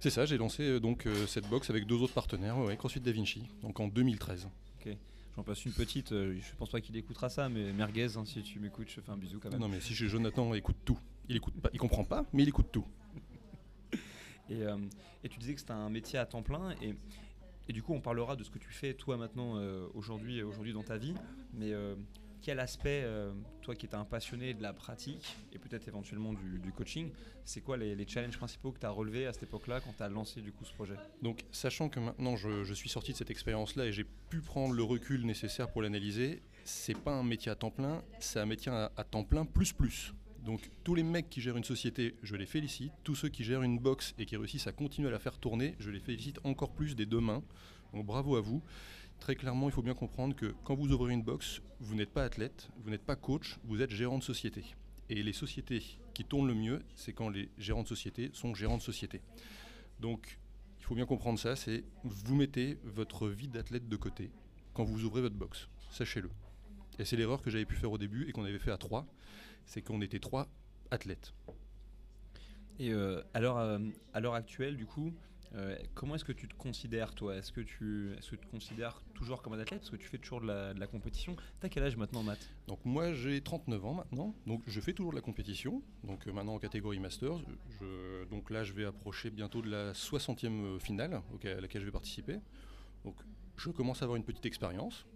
C'est 0.00 0.10
ça, 0.10 0.26
j'ai 0.26 0.36
lancé 0.36 0.62
euh, 0.64 0.80
donc 0.80 1.06
euh, 1.06 1.26
cette 1.26 1.48
box 1.48 1.70
avec 1.70 1.86
deux 1.86 1.96
autres 2.02 2.12
partenaires, 2.12 2.58
ouais, 2.58 2.76
CrossFit 2.76 3.00
Da 3.00 3.12
Vinci, 3.12 3.42
donc 3.62 3.80
en 3.80 3.88
2013. 3.88 4.48
J'en 5.36 5.42
passe 5.42 5.64
une 5.64 5.72
petite, 5.72 6.12
euh, 6.12 6.38
je 6.38 6.54
pense 6.54 6.70
pas 6.70 6.80
qu'il 6.80 6.96
écoutera 6.96 7.28
ça, 7.28 7.48
mais 7.48 7.72
merguez, 7.72 8.16
hein, 8.16 8.24
si 8.24 8.40
tu 8.44 8.60
m'écoutes, 8.60 8.88
je 8.88 8.94
te 8.96 9.00
fais 9.00 9.10
un 9.10 9.16
bisou 9.16 9.40
quand 9.40 9.50
même. 9.50 9.58
Non 9.58 9.68
mais 9.68 9.80
si 9.80 9.92
chez 9.92 10.06
Jonathan 10.06 10.54
écoute 10.54 10.76
tout, 10.84 10.96
il 11.28 11.34
écoute 11.34 11.54
pas, 11.60 11.70
il 11.72 11.80
comprend 11.80 12.04
pas, 12.04 12.24
mais 12.32 12.44
il 12.44 12.48
écoute 12.48 12.68
tout. 12.70 12.86
Et, 14.50 14.60
et 15.24 15.28
tu 15.28 15.38
disais 15.38 15.54
que 15.54 15.60
c'était 15.60 15.72
un 15.72 15.88
métier 15.88 16.18
à 16.18 16.26
temps 16.26 16.42
plein 16.42 16.72
et, 16.82 16.94
et 17.68 17.72
du 17.72 17.82
coup 17.82 17.94
on 17.94 18.00
parlera 18.00 18.36
de 18.36 18.44
ce 18.44 18.50
que 18.50 18.58
tu 18.58 18.70
fais 18.70 18.92
toi 18.92 19.16
maintenant 19.16 19.56
euh, 19.56 19.86
aujourd'hui 19.94 20.42
aujourd'hui 20.42 20.74
dans 20.74 20.82
ta 20.82 20.98
vie 20.98 21.14
mais 21.54 21.72
euh, 21.72 21.94
quel 22.44 22.60
aspect 22.60 23.00
euh, 23.04 23.32
toi 23.62 23.74
qui 23.74 23.86
étais 23.86 23.94
un 23.94 24.04
passionné 24.04 24.52
de 24.52 24.62
la 24.62 24.74
pratique 24.74 25.34
et 25.50 25.58
peut-être 25.58 25.88
éventuellement 25.88 26.34
du, 26.34 26.72
coaching 26.76 27.10
c'est 27.46 27.62
quoi 27.62 27.78
les, 27.78 28.06
challenges 28.06 28.36
principaux 28.36 28.70
que 28.70 28.78
tu 28.78 28.84
as 28.84 28.90
relevés 28.90 29.26
à 29.26 29.32
cette 29.32 29.44
époque 29.44 29.66
là 29.66 29.80
quand 29.80 29.94
tu 29.96 30.02
as 30.02 30.10
lancé 30.10 30.42
du 30.42 30.52
coup 30.52 30.64
ce 30.66 30.74
projet? 30.74 30.94
Donc, 31.22 31.44
sachant 31.52 31.88
que 31.88 31.98
maintenant 31.98 32.36
je, 32.36 32.74
suis 32.74 32.90
sorti 32.90 33.12
de 33.12 33.16
cette 33.16 33.30
expérience-là 33.30 33.86
et 33.86 33.92
j'ai 33.92 34.04
pu 34.04 34.40
prendre 34.40 34.74
le 34.74 34.82
recul 34.82 35.24
nécessaire 35.24 35.70
pour 35.70 35.80
l'analyser, 35.80 36.42
c'est 36.64 36.96
pas 36.98 37.12
un 37.12 37.22
métier 37.22 37.50
à 37.50 37.54
temps 37.54 37.70
plein, 37.70 38.02
c'est 38.20 38.40
un 38.40 38.46
métier 38.46 38.70
à, 38.70 38.92
à 38.94 39.04
temps 39.04 39.24
plein 39.24 39.46
plus 39.46 39.72
plus. 39.72 40.12
Donc, 40.44 40.60
tous 40.82 40.94
les 40.94 41.02
mecs 41.02 41.30
qui 41.30 41.40
gèrent 41.40 41.56
une 41.56 41.64
société, 41.64 42.16
je 42.22 42.36
les 42.36 42.44
félicite. 42.44 42.92
Tous 43.02 43.14
ceux 43.14 43.30
qui 43.30 43.44
gèrent 43.44 43.62
une 43.62 43.78
box 43.78 44.14
et 44.18 44.26
qui 44.26 44.36
réussissent 44.36 44.66
à 44.66 44.72
continuer 44.72 45.08
à 45.08 45.12
la 45.12 45.18
faire 45.18 45.38
tourner, 45.38 45.74
je 45.78 45.90
les 45.90 46.00
félicite 46.00 46.38
encore 46.44 46.74
plus 46.74 46.94
des 46.94 47.06
deux 47.06 47.20
mains. 47.20 47.42
Donc, 47.94 48.04
bravo 48.04 48.36
à 48.36 48.42
vous. 48.42 48.62
Très 49.24 49.36
clairement, 49.36 49.70
il 49.70 49.72
faut 49.72 49.80
bien 49.80 49.94
comprendre 49.94 50.36
que 50.36 50.54
quand 50.64 50.74
vous 50.74 50.92
ouvrez 50.92 51.14
une 51.14 51.22
box, 51.22 51.62
vous 51.80 51.94
n'êtes 51.94 52.10
pas 52.10 52.24
athlète, 52.24 52.68
vous 52.82 52.90
n'êtes 52.90 53.06
pas 53.06 53.16
coach, 53.16 53.58
vous 53.64 53.80
êtes 53.80 53.88
gérant 53.88 54.18
de 54.18 54.22
société. 54.22 54.62
Et 55.08 55.22
les 55.22 55.32
sociétés 55.32 55.82
qui 56.12 56.26
tournent 56.26 56.46
le 56.46 56.54
mieux, 56.54 56.82
c'est 56.94 57.14
quand 57.14 57.30
les 57.30 57.48
gérants 57.56 57.84
de 57.84 57.88
société 57.88 58.28
sont 58.34 58.54
gérants 58.54 58.76
de 58.76 58.82
société. 58.82 59.22
Donc, 59.98 60.38
il 60.78 60.84
faut 60.84 60.94
bien 60.94 61.06
comprendre 61.06 61.38
ça, 61.38 61.56
c'est 61.56 61.84
vous 62.02 62.34
mettez 62.34 62.76
votre 62.84 63.28
vie 63.28 63.48
d'athlète 63.48 63.88
de 63.88 63.96
côté 63.96 64.30
quand 64.74 64.84
vous 64.84 65.04
ouvrez 65.04 65.22
votre 65.22 65.36
box. 65.36 65.70
Sachez-le. 65.90 66.28
Et 66.98 67.06
c'est 67.06 67.16
l'erreur 67.16 67.40
que 67.40 67.48
j'avais 67.48 67.64
pu 67.64 67.76
faire 67.76 67.92
au 67.92 67.96
début 67.96 68.28
et 68.28 68.32
qu'on 68.32 68.44
avait 68.44 68.58
fait 68.58 68.72
à 68.72 68.76
trois, 68.76 69.06
c'est 69.64 69.80
qu'on 69.80 70.02
était 70.02 70.20
trois 70.20 70.48
athlètes. 70.90 71.32
et 72.78 72.92
euh, 72.92 73.22
euh, 73.36 73.90
à 74.12 74.20
l'heure 74.20 74.34
actuelle 74.34 74.76
du 74.76 74.84
coup 74.84 75.14
euh, 75.54 75.76
comment 75.94 76.16
est-ce 76.16 76.24
que 76.24 76.32
tu 76.32 76.48
te 76.48 76.54
considères 76.54 77.14
toi? 77.14 77.36
Est-ce 77.36 77.52
que 77.52 77.60
tu 77.60 78.12
est-ce 78.18 78.30
que 78.32 78.36
tu 78.36 78.46
te 78.46 78.50
considères 78.50 79.00
toujours 79.14 79.40
comme 79.40 79.52
un 79.52 79.58
athlète? 79.60 79.82
Est-ce 79.82 79.90
que 79.92 79.96
tu 79.96 80.08
fais 80.08 80.18
toujours 80.18 80.40
de 80.40 80.46
la, 80.46 80.74
de 80.74 80.80
la 80.80 80.86
compétition 80.88 81.36
T'as 81.60 81.68
quel 81.68 81.84
âge 81.84 81.96
maintenant 81.96 82.22
Matt? 82.24 82.50
Donc 82.66 82.84
moi 82.84 83.12
j'ai 83.12 83.40
39 83.40 83.84
ans 83.84 83.94
maintenant, 83.94 84.34
donc 84.46 84.62
je 84.66 84.80
fais 84.80 84.92
toujours 84.92 85.12
de 85.12 85.16
la 85.16 85.22
compétition, 85.22 85.80
donc 86.02 86.26
euh, 86.26 86.32
maintenant 86.32 86.54
en 86.54 86.58
catégorie 86.58 86.98
Masters. 86.98 87.38
Donc 88.30 88.50
là 88.50 88.64
je 88.64 88.72
vais 88.72 88.84
approcher 88.84 89.30
bientôt 89.30 89.62
de 89.62 89.70
la 89.70 89.92
60e 89.92 90.80
finale 90.80 91.22
auquel- 91.32 91.58
à 91.58 91.60
laquelle 91.60 91.82
je 91.82 91.86
vais 91.86 91.92
participer. 91.92 92.38
Donc 93.04 93.14
je 93.56 93.70
commence 93.70 94.02
à 94.02 94.06
avoir 94.06 94.16
une 94.16 94.24
petite 94.24 94.46
expérience. 94.46 95.06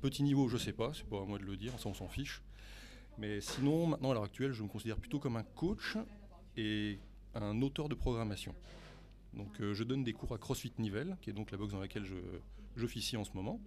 Petit 0.00 0.22
niveau 0.22 0.48
je 0.48 0.58
sais 0.58 0.72
pas, 0.72 0.92
c'est 0.94 1.06
pas 1.08 1.20
à 1.22 1.24
moi 1.24 1.38
de 1.38 1.44
le 1.44 1.56
dire, 1.56 1.72
ça 1.80 1.88
on 1.88 1.94
s'en 1.94 2.08
fiche. 2.08 2.40
Mais 3.18 3.40
sinon 3.40 3.86
maintenant 3.86 4.10
à 4.12 4.14
l'heure 4.14 4.24
actuelle 4.24 4.52
je 4.52 4.62
me 4.62 4.68
considère 4.68 4.96
plutôt 4.96 5.18
comme 5.18 5.36
un 5.36 5.42
coach 5.42 5.96
et 6.56 6.98
un 7.34 7.60
auteur 7.62 7.88
de 7.88 7.94
programmation. 7.94 8.54
Donc 9.34 9.60
euh, 9.60 9.74
je 9.74 9.84
donne 9.84 10.04
des 10.04 10.12
cours 10.12 10.32
à 10.32 10.38
CrossFit 10.38 10.72
Nivelles, 10.78 11.16
qui 11.20 11.30
est 11.30 11.32
donc 11.32 11.50
la 11.50 11.58
box 11.58 11.72
dans 11.72 11.80
laquelle 11.80 12.04
j'officie 12.76 13.16
en 13.16 13.24
ce 13.24 13.32
moment. 13.32 13.60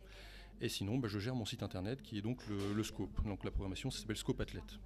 Et 0.62 0.70
sinon, 0.70 0.98
bah, 0.98 1.08
je 1.08 1.20
gère 1.20 1.36
mon 1.36 1.46
site 1.46 1.64
internet 1.64 2.02
qui 2.02 2.18
est 2.18 2.22
donc 2.22 2.46
le, 2.48 2.74
le 2.74 2.84
Scope. 2.84 3.24
Donc 3.26 3.44
la 3.44 3.52
programmation, 3.52 3.92
s'appelle 3.92 4.18
Scope 4.18 4.40
Athlète. 4.40 4.80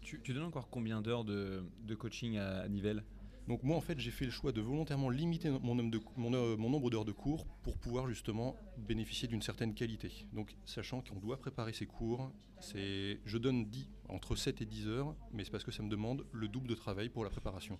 tu, 0.00 0.20
tu 0.22 0.32
donnes 0.32 0.44
encore 0.44 0.68
combien 0.68 1.00
d'heures 1.02 1.24
de, 1.24 1.62
de 1.84 1.94
coaching 1.94 2.36
à, 2.36 2.60
à 2.60 2.68
Nivelles? 2.68 3.04
Donc 3.48 3.64
moi, 3.64 3.76
en 3.76 3.80
fait, 3.80 3.98
j'ai 3.98 4.10
fait 4.12 4.24
le 4.24 4.30
choix 4.30 4.52
de 4.52 4.60
volontairement 4.60 5.10
limiter 5.10 5.50
mon 5.50 5.74
nombre 5.74 5.90
de, 5.90 6.00
mon, 6.16 6.32
euh, 6.32 6.56
mon 6.56 6.70
nombre 6.70 6.90
d'heures 6.90 7.04
de 7.04 7.12
cours 7.12 7.44
pour 7.62 7.76
pouvoir 7.76 8.08
justement 8.08 8.56
bénéficier 8.78 9.26
d'une 9.26 9.42
certaine 9.42 9.74
qualité. 9.74 10.26
Donc 10.32 10.54
sachant 10.64 11.00
qu'on 11.00 11.18
doit 11.18 11.38
préparer 11.38 11.72
ses 11.72 11.86
cours, 11.86 12.30
je 12.74 13.38
donne 13.38 13.66
10, 13.66 13.88
entre 14.08 14.36
7 14.36 14.62
et 14.62 14.64
10 14.64 14.88
heures, 14.88 15.16
mais 15.32 15.44
c'est 15.44 15.50
parce 15.50 15.64
que 15.64 15.72
ça 15.72 15.82
me 15.82 15.88
demande 15.88 16.24
le 16.32 16.46
double 16.46 16.68
de 16.68 16.74
travail 16.74 17.08
pour 17.08 17.24
la 17.24 17.30
préparation. 17.30 17.78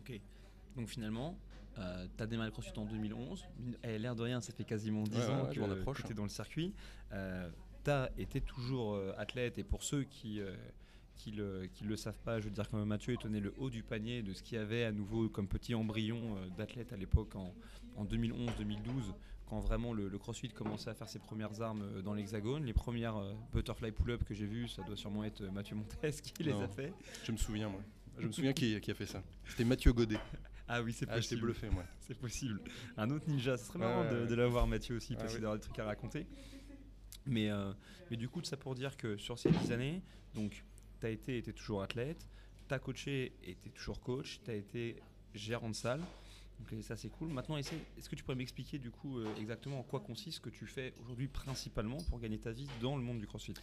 Ok. 0.00 0.18
Donc 0.76 0.88
finalement, 0.88 1.38
euh, 1.78 2.06
tu 2.16 2.22
as 2.22 2.26
démarré 2.26 2.48
le 2.48 2.52
CrossFit 2.52 2.78
en 2.78 2.84
2011. 2.84 3.44
Eh, 3.84 3.98
l'air 3.98 4.14
de 4.14 4.22
rien, 4.22 4.40
ça 4.40 4.52
fait 4.52 4.64
quasiment 4.64 5.02
10 5.04 5.10
Ouais, 5.16 5.24
ouais, 5.24 5.30
ans 5.32 5.42
ouais, 5.44 5.94
que, 5.94 6.02
tu 6.02 6.10
es 6.12 6.14
dans 6.14 6.22
le 6.24 6.28
circuit. 6.28 6.74
tu 7.10 7.90
as 7.90 8.10
été 8.18 8.40
toujours 8.40 8.94
euh, 8.94 9.12
athlète 9.18 9.58
et 9.58 9.64
pour 9.64 9.82
ceux 9.82 10.04
qui 10.04 10.40
euh, 10.40 10.54
qui 11.16 11.30
le, 11.30 11.66
qui 11.72 11.84
le 11.84 11.96
savent 11.96 12.18
pas, 12.24 12.40
je 12.40 12.44
veux 12.46 12.50
dire 12.50 12.68
que 12.68 12.76
Mathieu 12.76 13.16
tenait 13.16 13.38
le 13.40 13.54
haut 13.58 13.70
du 13.70 13.82
panier 13.82 14.22
de 14.22 14.32
ce 14.32 14.42
qu'il 14.42 14.58
y 14.58 14.60
avait 14.60 14.84
à 14.84 14.92
nouveau 14.92 15.28
comme 15.28 15.46
petit 15.46 15.74
embryon 15.74 16.36
euh, 16.36 16.48
d'athlète 16.56 16.92
à 16.92 16.96
l'époque 16.96 17.36
en, 17.36 17.54
en 17.96 18.04
2011-2012 18.04 19.12
quand 19.46 19.60
vraiment 19.60 19.92
le, 19.92 20.08
le 20.08 20.18
CrossFit 20.18 20.48
commençait 20.48 20.90
à 20.90 20.94
faire 20.94 21.08
ses 21.08 21.18
premières 21.18 21.60
armes 21.60 21.82
euh, 21.82 22.02
dans 22.02 22.14
l'hexagone. 22.14 22.64
Les 22.64 22.72
premières 22.72 23.16
euh, 23.18 23.32
butterfly 23.52 23.92
pull-up 23.92 24.24
que 24.24 24.34
j'ai 24.34 24.46
vues, 24.46 24.66
ça 24.68 24.82
doit 24.82 24.96
sûrement 24.96 25.22
être 25.24 25.42
euh, 25.42 25.50
Mathieu 25.50 25.76
Montes 25.76 25.94
qui 26.34 26.42
les 26.42 26.52
Non. 26.52 26.62
a 26.62 26.68
fait. 26.68 26.92
Je 27.24 27.30
me 27.32 27.36
souviens, 27.36 27.68
moi. 27.68 27.82
Je 28.18 28.26
me 28.26 28.32
souviens 28.32 28.52
qui, 28.52 28.80
qui 28.80 28.90
a 28.90 28.94
fait 28.94 29.06
ça. 29.06 29.22
C'était 29.46 29.64
Mathieu 29.64 29.92
Godet. 29.92 30.18
Ah 30.68 30.82
oui, 30.82 30.92
c'est 30.92 31.06
Ah, 31.08 31.20
j'étais 31.20 31.36
possible. 31.36 31.42
bluffé, 31.42 31.70
moi. 31.70 31.84
C'est 32.00 32.14
possible. 32.14 32.60
Un 32.96 33.10
autre 33.10 33.28
ninja, 33.28 33.56
ce 33.56 33.66
serait 33.66 33.78
marrant 33.78 34.10
de, 34.10 34.34
l'avoir 34.34 34.66
Mathieu 34.66 34.96
aussi, 34.96 35.14
Ah 35.16 35.20
parce 35.20 35.34
qu'il 35.34 35.44
aura 35.44 35.56
des 35.56 35.62
trucs 35.62 35.78
à 35.78 35.84
raconter. 35.84 36.26
Mais, 37.26 37.50
euh, 37.50 37.72
mais 38.10 38.16
du 38.16 38.28
coup, 38.28 38.42
ça 38.42 38.56
pour 38.56 38.74
dire 38.74 38.96
que 38.96 39.16
sur 39.16 39.38
ces 39.38 39.50
10 39.50 39.72
années, 39.72 40.02
donc 40.34 40.64
tu 41.00 41.06
as 41.06 41.10
été 41.10 41.38
et 41.38 41.42
toujours 41.42 41.82
athlète, 41.82 42.26
tu 42.68 42.74
as 42.74 42.78
coaché 42.78 43.32
et 43.44 43.56
tu 43.62 43.70
toujours 43.70 44.00
coach, 44.00 44.40
tu 44.44 44.50
as 44.50 44.54
été 44.54 44.96
gérant 45.34 45.68
de 45.68 45.74
salle. 45.74 46.00
Donc 46.58 46.82
ça 46.82 46.96
c'est 46.96 47.08
cool. 47.08 47.28
Maintenant, 47.28 47.56
est-ce 47.56 48.08
que 48.08 48.14
tu 48.14 48.22
pourrais 48.22 48.36
m'expliquer 48.36 48.78
du 48.78 48.90
coup 48.90 49.18
euh, 49.18 49.26
exactement 49.40 49.80
en 49.80 49.82
quoi 49.82 50.00
consiste 50.00 50.36
ce 50.36 50.40
que 50.40 50.50
tu 50.50 50.66
fais 50.66 50.94
aujourd'hui 51.00 51.26
principalement 51.26 51.98
pour 52.08 52.20
gagner 52.20 52.38
ta 52.38 52.52
vie 52.52 52.68
dans 52.80 52.96
le 52.96 53.02
monde 53.02 53.18
du 53.18 53.26
CrossFit? 53.26 53.54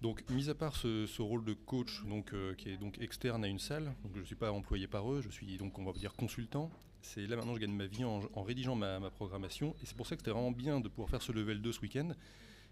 Donc, 0.00 0.28
mis 0.30 0.48
à 0.48 0.54
part 0.54 0.76
ce, 0.76 1.20
rôle 1.20 1.44
de 1.44 1.54
coach, 1.54 2.04
donc, 2.04 2.32
euh, 2.32 2.54
qui 2.54 2.70
est 2.70 2.76
donc 2.76 2.98
externe 3.00 3.44
à 3.44 3.48
une 3.48 3.58
salle, 3.58 3.84
donc 4.04 4.12
je 4.14 4.20
ne 4.20 4.24
suis 4.24 4.36
pas 4.36 4.52
employé 4.52 4.86
par 4.86 5.10
eux, 5.12 5.20
je 5.20 5.28
suis 5.28 5.56
donc, 5.56 5.78
on 5.78 5.84
va 5.84 5.92
dire, 5.92 6.14
consultant. 6.14 6.70
C'est 7.00 7.26
là 7.26 7.36
maintenant 7.36 7.54
je 7.54 7.60
gagne 7.60 7.72
ma 7.72 7.86
vie 7.86 8.04
en, 8.04 8.42
rédigeant 8.42 8.74
ma, 8.74 8.98
ma 8.98 9.10
programmation. 9.10 9.74
Et 9.82 9.86
c'est 9.86 9.96
pour 9.96 10.06
ça 10.06 10.16
que 10.16 10.22
c'était 10.22 10.32
vraiment 10.32 10.50
bien 10.50 10.80
de 10.80 10.88
pouvoir 10.88 11.10
faire 11.10 11.22
ce 11.22 11.32
level 11.32 11.62
2 11.62 11.72
ce 11.72 11.80
week-end. 11.80 12.10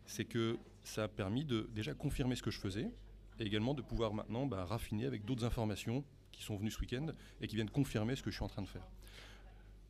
C'est 0.04 0.24
que 0.24 0.58
ça 0.84 1.04
a 1.04 1.08
permis 1.08 1.44
de 1.44 1.68
déjà 1.72 1.94
confirmer 1.94 2.36
ce 2.36 2.42
que 2.42 2.50
je 2.50 2.58
faisais 2.58 2.90
et 3.38 3.44
également 3.44 3.74
de 3.74 3.82
pouvoir 3.82 4.14
maintenant 4.14 4.46
bah, 4.46 4.64
raffiner 4.64 5.06
avec 5.06 5.24
d'autres 5.24 5.44
informations 5.44 6.04
qui 6.32 6.42
sont 6.42 6.56
venues 6.56 6.70
ce 6.70 6.80
week-end 6.80 7.06
et 7.40 7.48
qui 7.48 7.56
viennent 7.56 7.70
confirmer 7.70 8.14
ce 8.16 8.22
que 8.22 8.30
je 8.30 8.36
suis 8.36 8.44
en 8.44 8.48
train 8.48 8.62
de 8.62 8.68
faire. 8.68 8.86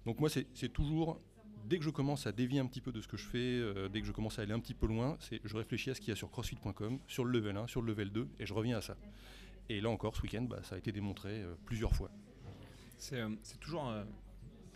Donc 0.05 0.21
moi, 0.21 0.29
c'est 0.31 0.69
toujours, 0.73 1.21
dès 1.67 1.79
que 1.79 1.85
je 1.85 1.91
commence 1.91 2.27
à 2.27 2.33
dévier 2.33 2.61
un 2.61 2.67
petit 2.67 2.81
peu 2.81 2.93
de 2.93 3.01
ce 3.01 3.09
que 3.09 3.17
je 3.17 3.27
fais, 3.27 3.39
euh, 3.39 3.89
dès 3.89 4.01
que 4.01 4.07
je 4.07 4.13
commence 4.13 4.39
à 4.39 4.43
aller 4.43 4.53
un 4.53 4.61
petit 4.61 4.75
peu 4.75 4.87
loin, 4.87 5.19
je 5.21 5.57
réfléchis 5.57 5.91
à 5.91 5.95
ce 5.95 6.01
qu'il 6.01 6.11
y 6.11 6.13
a 6.13 6.17
sur 6.17 6.31
crossfit.com, 6.31 6.99
sur 7.07 7.25
le 7.25 7.33
level 7.33 7.57
1, 7.57 7.67
sur 7.67 7.83
le 7.83 7.89
level 7.89 8.11
2, 8.11 8.29
et 8.39 8.47
je 8.47 8.55
reviens 8.55 8.79
à 8.79 8.81
ça. 8.81 8.97
Et 9.69 9.81
là 9.81 9.91
encore, 9.91 10.15
ce 10.17 10.23
week-end, 10.23 10.43
bah, 10.43 10.61
ça 10.63 10.77
a 10.77 10.79
été 10.79 10.93
démontré 10.93 11.43
euh, 11.43 11.55
plusieurs 11.65 11.95
fois. 11.95 12.11
C'est 12.99 13.21
euh, 13.21 13.31
toujours, 13.61 13.93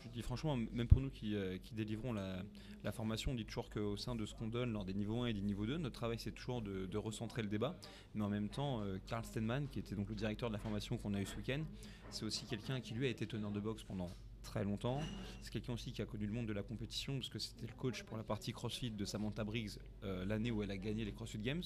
je 0.02 0.08
dis 0.08 0.22
franchement, 0.22 0.56
même 0.56 0.88
pour 0.88 1.00
nous 1.00 1.10
qui, 1.10 1.34
délivrons 1.72 2.12
la, 2.12 2.92
formation, 2.92 3.32
on 3.32 3.34
dit 3.34 3.44
toujours 3.44 3.70
qu'au 3.70 3.96
sein 3.96 4.14
de 4.14 4.26
ce 4.26 4.34
qu'on 4.34 4.48
donne 4.48 4.72
lors 4.72 4.84
des 4.84 4.94
niveaux 4.94 5.22
1 5.22 5.26
et 5.26 5.32
des 5.32 5.40
niveaux 5.40 5.66
2, 5.66 5.78
notre 5.78 5.94
travail 5.94 6.18
c'est 6.18 6.32
toujours 6.32 6.60
de, 6.60 6.96
recentrer 6.96 7.42
le 7.42 7.48
débat. 7.48 7.76
Mais 8.14 8.24
en 8.24 8.28
même 8.28 8.48
temps, 8.48 8.82
euh, 8.82 8.98
Karl 9.06 9.24
Stenman, 9.24 9.68
qui 9.68 9.78
était 9.78 9.94
donc 9.94 10.08
le 10.08 10.14
directeur 10.14 10.50
de 10.50 10.54
la 10.54 10.58
formation 10.58 10.98
qu'on 10.98 11.14
a 11.14 11.20
eu 11.20 11.26
ce 11.26 11.36
week-end, 11.36 11.62
c'est 12.10 12.24
aussi 12.24 12.44
quelqu'un 12.46 12.80
qui 12.80 12.94
lui 12.94 13.06
a 13.06 13.08
été 13.08 13.26
teneur 13.26 13.52
de 13.52 13.60
boxe 13.60 13.84
pendant 13.84 14.10
très 14.42 14.64
longtemps. 14.64 15.00
C'est 15.42 15.52
quelqu'un 15.52 15.72
aussi 15.72 15.92
qui 15.92 16.02
a 16.02 16.06
connu 16.06 16.26
le 16.26 16.32
monde 16.32 16.46
de 16.46 16.52
la 16.52 16.62
compétition 16.62 17.14
parce 17.14 17.28
que 17.28 17.38
c'était 17.38 17.66
le 17.66 17.72
coach 17.74 18.02
pour 18.04 18.16
la 18.16 18.22
partie 18.22 18.52
CrossFit 18.52 18.90
de 18.90 19.04
Samantha 19.04 19.44
Briggs 19.44 19.78
euh, 20.04 20.24
l'année 20.24 20.50
où 20.50 20.62
elle 20.62 20.70
a 20.70 20.76
gagné 20.76 21.04
les 21.04 21.12
CrossFit 21.12 21.38
Games. 21.38 21.62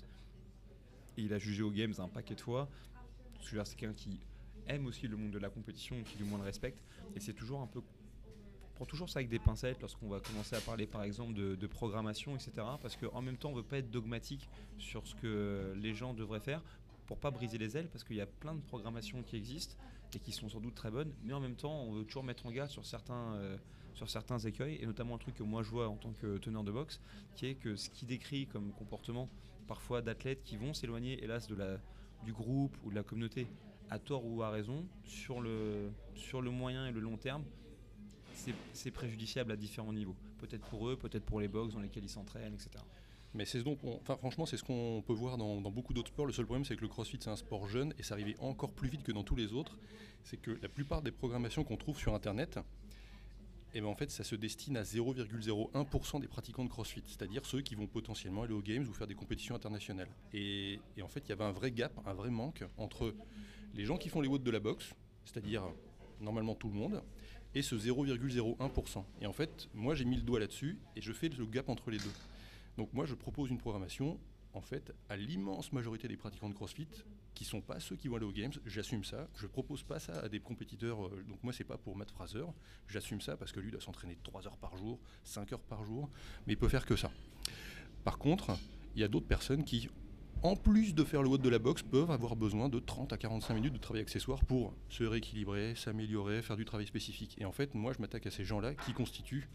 Et 1.16 1.22
il 1.22 1.32
a 1.32 1.38
jugé 1.38 1.62
aux 1.62 1.70
Games 1.70 1.94
un 1.98 2.08
paquet 2.08 2.34
de 2.34 2.40
fois. 2.40 2.68
C'est 3.40 3.76
quelqu'un 3.76 3.94
qui 3.94 4.20
aime 4.66 4.86
aussi 4.86 5.06
le 5.06 5.16
monde 5.16 5.30
de 5.30 5.38
la 5.38 5.50
compétition, 5.50 6.02
qui 6.02 6.16
du 6.16 6.24
moins 6.24 6.38
le 6.38 6.44
respecte. 6.44 6.82
Et 7.14 7.20
c'est 7.20 7.34
toujours 7.34 7.60
un 7.60 7.66
peu 7.66 7.82
prends 8.74 8.84
toujours 8.84 9.08
ça 9.08 9.20
avec 9.20 9.28
des 9.28 9.38
pincettes 9.38 9.80
lorsqu'on 9.80 10.08
va 10.08 10.20
commencer 10.20 10.56
à 10.56 10.60
parler 10.60 10.86
par 10.86 11.02
exemple 11.02 11.32
de, 11.34 11.66
programmation, 11.66 12.34
etc. 12.34 12.52
Parce 12.82 12.96
qu'en 12.96 13.22
même 13.22 13.36
temps, 13.36 13.50
on 13.50 13.52
ne 13.52 13.58
veut 13.58 13.66
pas 13.66 13.78
être 13.78 13.90
dogmatique 13.90 14.48
sur 14.78 15.06
ce 15.06 15.14
que 15.14 15.74
les 15.76 15.94
gens 15.94 16.12
devraient 16.12 16.40
faire 16.40 16.62
pour 17.06 17.18
pas 17.18 17.30
briser 17.30 17.58
les 17.58 17.76
ailes, 17.76 17.88
parce 17.88 18.02
qu'il 18.02 18.16
y 18.16 18.20
a 18.20 18.26
plein 18.26 18.54
de 18.54 18.62
programmations 18.62 19.22
qui 19.22 19.36
existent 19.36 19.76
et 20.16 20.18
qui 20.20 20.32
sont 20.32 20.48
sans 20.48 20.60
doute 20.60 20.74
très 20.74 20.90
bonnes, 20.90 21.12
mais 21.22 21.32
en 21.32 21.40
même 21.40 21.56
temps, 21.56 21.82
on 21.82 21.92
veut 21.92 22.04
toujours 22.04 22.24
mettre 22.24 22.46
en 22.46 22.50
garde 22.50 22.70
sur 22.70 22.84
certains, 22.86 23.34
euh, 23.34 23.56
sur 23.94 24.10
certains 24.10 24.38
écueils, 24.38 24.78
et 24.80 24.86
notamment 24.86 25.14
un 25.14 25.18
truc 25.18 25.34
que 25.34 25.42
moi 25.42 25.62
je 25.62 25.70
vois 25.70 25.88
en 25.88 25.96
tant 25.96 26.12
que 26.12 26.38
teneur 26.38 26.64
de 26.64 26.72
boxe, 26.72 27.00
qui 27.34 27.46
est 27.46 27.54
que 27.54 27.76
ce 27.76 27.90
qui 27.90 28.06
décrit 28.06 28.46
comme 28.46 28.72
comportement 28.72 29.28
parfois 29.66 30.02
d'athlètes 30.02 30.42
qui 30.44 30.56
vont 30.56 30.74
s'éloigner, 30.74 31.22
hélas, 31.22 31.48
de 31.48 31.54
la, 31.54 31.78
du 32.24 32.32
groupe 32.32 32.76
ou 32.84 32.90
de 32.90 32.94
la 32.94 33.02
communauté, 33.02 33.46
à 33.90 33.98
tort 33.98 34.24
ou 34.24 34.42
à 34.42 34.50
raison, 34.50 34.86
sur 35.04 35.40
le, 35.40 35.90
sur 36.14 36.42
le 36.42 36.50
moyen 36.50 36.86
et 36.86 36.92
le 36.92 37.00
long 37.00 37.16
terme, 37.16 37.44
c'est 38.72 38.90
préjudiciable 38.90 39.52
à 39.52 39.56
différents 39.56 39.92
niveaux. 39.92 40.16
Peut-être 40.38 40.66
pour 40.66 40.88
eux, 40.88 40.96
peut-être 40.96 41.24
pour 41.24 41.40
les 41.40 41.48
box 41.48 41.74
dans 41.74 41.80
lesquels 41.80 42.04
ils 42.04 42.10
s'entraînent, 42.10 42.54
etc. 42.54 42.84
Mais 43.34 43.44
c'est 43.44 43.62
donc, 43.62 43.78
enfin, 43.84 44.16
franchement, 44.16 44.46
c'est 44.46 44.56
ce 44.56 44.62
qu'on 44.62 45.02
peut 45.04 45.12
voir 45.12 45.36
dans, 45.36 45.60
beaucoup 45.60 45.92
d'autres 45.92 46.08
sports. 46.08 46.26
Le 46.26 46.32
seul 46.32 46.44
problème, 46.44 46.64
c'est 46.64 46.76
que 46.76 46.82
le 46.82 46.88
CrossFit, 46.88 47.18
c'est 47.20 47.30
un 47.30 47.36
sport 47.36 47.68
jeune 47.68 47.92
et 47.98 48.02
ça 48.02 48.14
arrivait 48.14 48.36
encore 48.38 48.72
plus 48.72 48.88
vite 48.88 49.02
que 49.02 49.10
dans 49.10 49.24
tous 49.24 49.34
les 49.34 49.52
autres. 49.52 49.76
C'est 50.22 50.36
que 50.36 50.52
la 50.62 50.68
plupart 50.68 51.02
des 51.02 51.10
programmations 51.10 51.64
qu'on 51.64 51.76
trouve 51.76 51.98
sur 51.98 52.14
Internet, 52.14 52.58
et 53.72 53.78
eh 53.78 53.80
ben 53.80 53.88
en 53.88 53.96
fait, 53.96 54.08
ça 54.12 54.22
se 54.22 54.36
destine 54.36 54.76
à 54.76 54.84
0,01% 54.84 56.20
des 56.20 56.28
pratiquants 56.28 56.64
de 56.64 56.68
CrossFit, 56.68 57.02
c'est-à-dire 57.06 57.44
ceux 57.44 57.60
qui 57.60 57.74
vont 57.74 57.88
potentiellement 57.88 58.44
aller 58.44 58.54
aux 58.54 58.62
Games 58.62 58.86
ou 58.88 58.92
faire 58.92 59.08
des 59.08 59.16
compétitions 59.16 59.56
internationales. 59.56 60.06
Et, 60.32 60.78
et 60.96 61.02
en 61.02 61.08
fait, 61.08 61.24
il 61.26 61.30
y 61.30 61.32
avait 61.32 61.42
un 61.42 61.50
vrai 61.50 61.72
gap, 61.72 61.92
un 62.06 62.14
vrai 62.14 62.30
manque 62.30 62.62
entre 62.78 63.12
les 63.74 63.84
gens 63.84 63.96
qui 63.96 64.10
font 64.10 64.20
les 64.20 64.28
watts 64.28 64.44
de 64.44 64.50
la 64.52 64.60
boxe, 64.60 64.94
c'est-à-dire 65.24 65.64
normalement 66.20 66.54
tout 66.54 66.68
le 66.68 66.74
monde, 66.74 67.02
et 67.54 67.62
ce 67.62 67.74
0,01%. 67.74 69.04
Et 69.20 69.26
en 69.26 69.32
fait, 69.32 69.68
moi 69.74 69.96
j'ai 69.96 70.04
mis 70.04 70.16
le 70.16 70.22
doigt 70.22 70.38
là-dessus 70.38 70.78
et 70.94 71.00
je 71.00 71.12
fais 71.12 71.28
le 71.28 71.46
gap 71.46 71.68
entre 71.68 71.90
les 71.90 71.98
deux. 71.98 72.12
Donc 72.76 72.92
moi 72.92 73.06
je 73.06 73.14
propose 73.14 73.50
une 73.50 73.58
programmation 73.58 74.18
en 74.52 74.60
fait 74.60 74.94
à 75.08 75.16
l'immense 75.16 75.72
majorité 75.72 76.08
des 76.08 76.16
pratiquants 76.16 76.48
de 76.48 76.54
CrossFit 76.54 76.88
qui 77.34 77.44
sont 77.44 77.60
pas 77.60 77.80
ceux 77.80 77.96
qui 77.96 78.08
vont 78.08 78.16
aller 78.16 78.26
aux 78.26 78.32
games, 78.32 78.52
j'assume 78.64 79.04
ça. 79.04 79.28
Je 79.36 79.46
propose 79.46 79.82
pas 79.82 79.98
ça 79.98 80.20
à 80.20 80.28
des 80.28 80.40
compétiteurs. 80.40 81.06
Euh, 81.06 81.24
donc 81.28 81.42
moi 81.42 81.52
c'est 81.52 81.64
pas 81.64 81.76
pour 81.76 81.96
Matt 81.96 82.10
Fraser, 82.10 82.44
j'assume 82.88 83.20
ça 83.20 83.36
parce 83.36 83.52
que 83.52 83.60
lui 83.60 83.70
doit 83.70 83.80
s'entraîner 83.80 84.16
3 84.22 84.46
heures 84.46 84.58
par 84.58 84.76
jour, 84.76 85.00
5 85.24 85.52
heures 85.52 85.60
par 85.60 85.84
jour, 85.84 86.08
mais 86.46 86.52
il 86.52 86.56
peut 86.56 86.68
faire 86.68 86.86
que 86.86 86.96
ça. 86.96 87.10
Par 88.04 88.18
contre, 88.18 88.56
il 88.94 89.00
y 89.00 89.04
a 89.04 89.08
d'autres 89.08 89.26
personnes 89.26 89.64
qui 89.64 89.88
en 90.44 90.56
plus 90.56 90.94
de 90.94 91.04
faire 91.04 91.22
le 91.22 91.28
WOD 91.28 91.40
de 91.40 91.48
la 91.48 91.58
boxe, 91.58 91.82
peuvent 91.82 92.10
avoir 92.10 92.36
besoin 92.36 92.68
de 92.68 92.78
30 92.78 93.14
à 93.14 93.16
45 93.16 93.54
minutes 93.54 93.72
de 93.72 93.78
travail 93.78 94.02
accessoire 94.02 94.44
pour 94.44 94.74
se 94.90 95.02
rééquilibrer, 95.02 95.74
s'améliorer, 95.74 96.42
faire 96.42 96.56
du 96.56 96.66
travail 96.66 96.86
spécifique. 96.86 97.34
Et 97.38 97.46
en 97.46 97.52
fait, 97.52 97.74
moi, 97.74 97.94
je 97.94 98.00
m'attaque 98.02 98.26
à 98.26 98.30
ces 98.30 98.44
gens-là 98.44 98.74
qui 98.74 98.92
constituent 98.92 99.48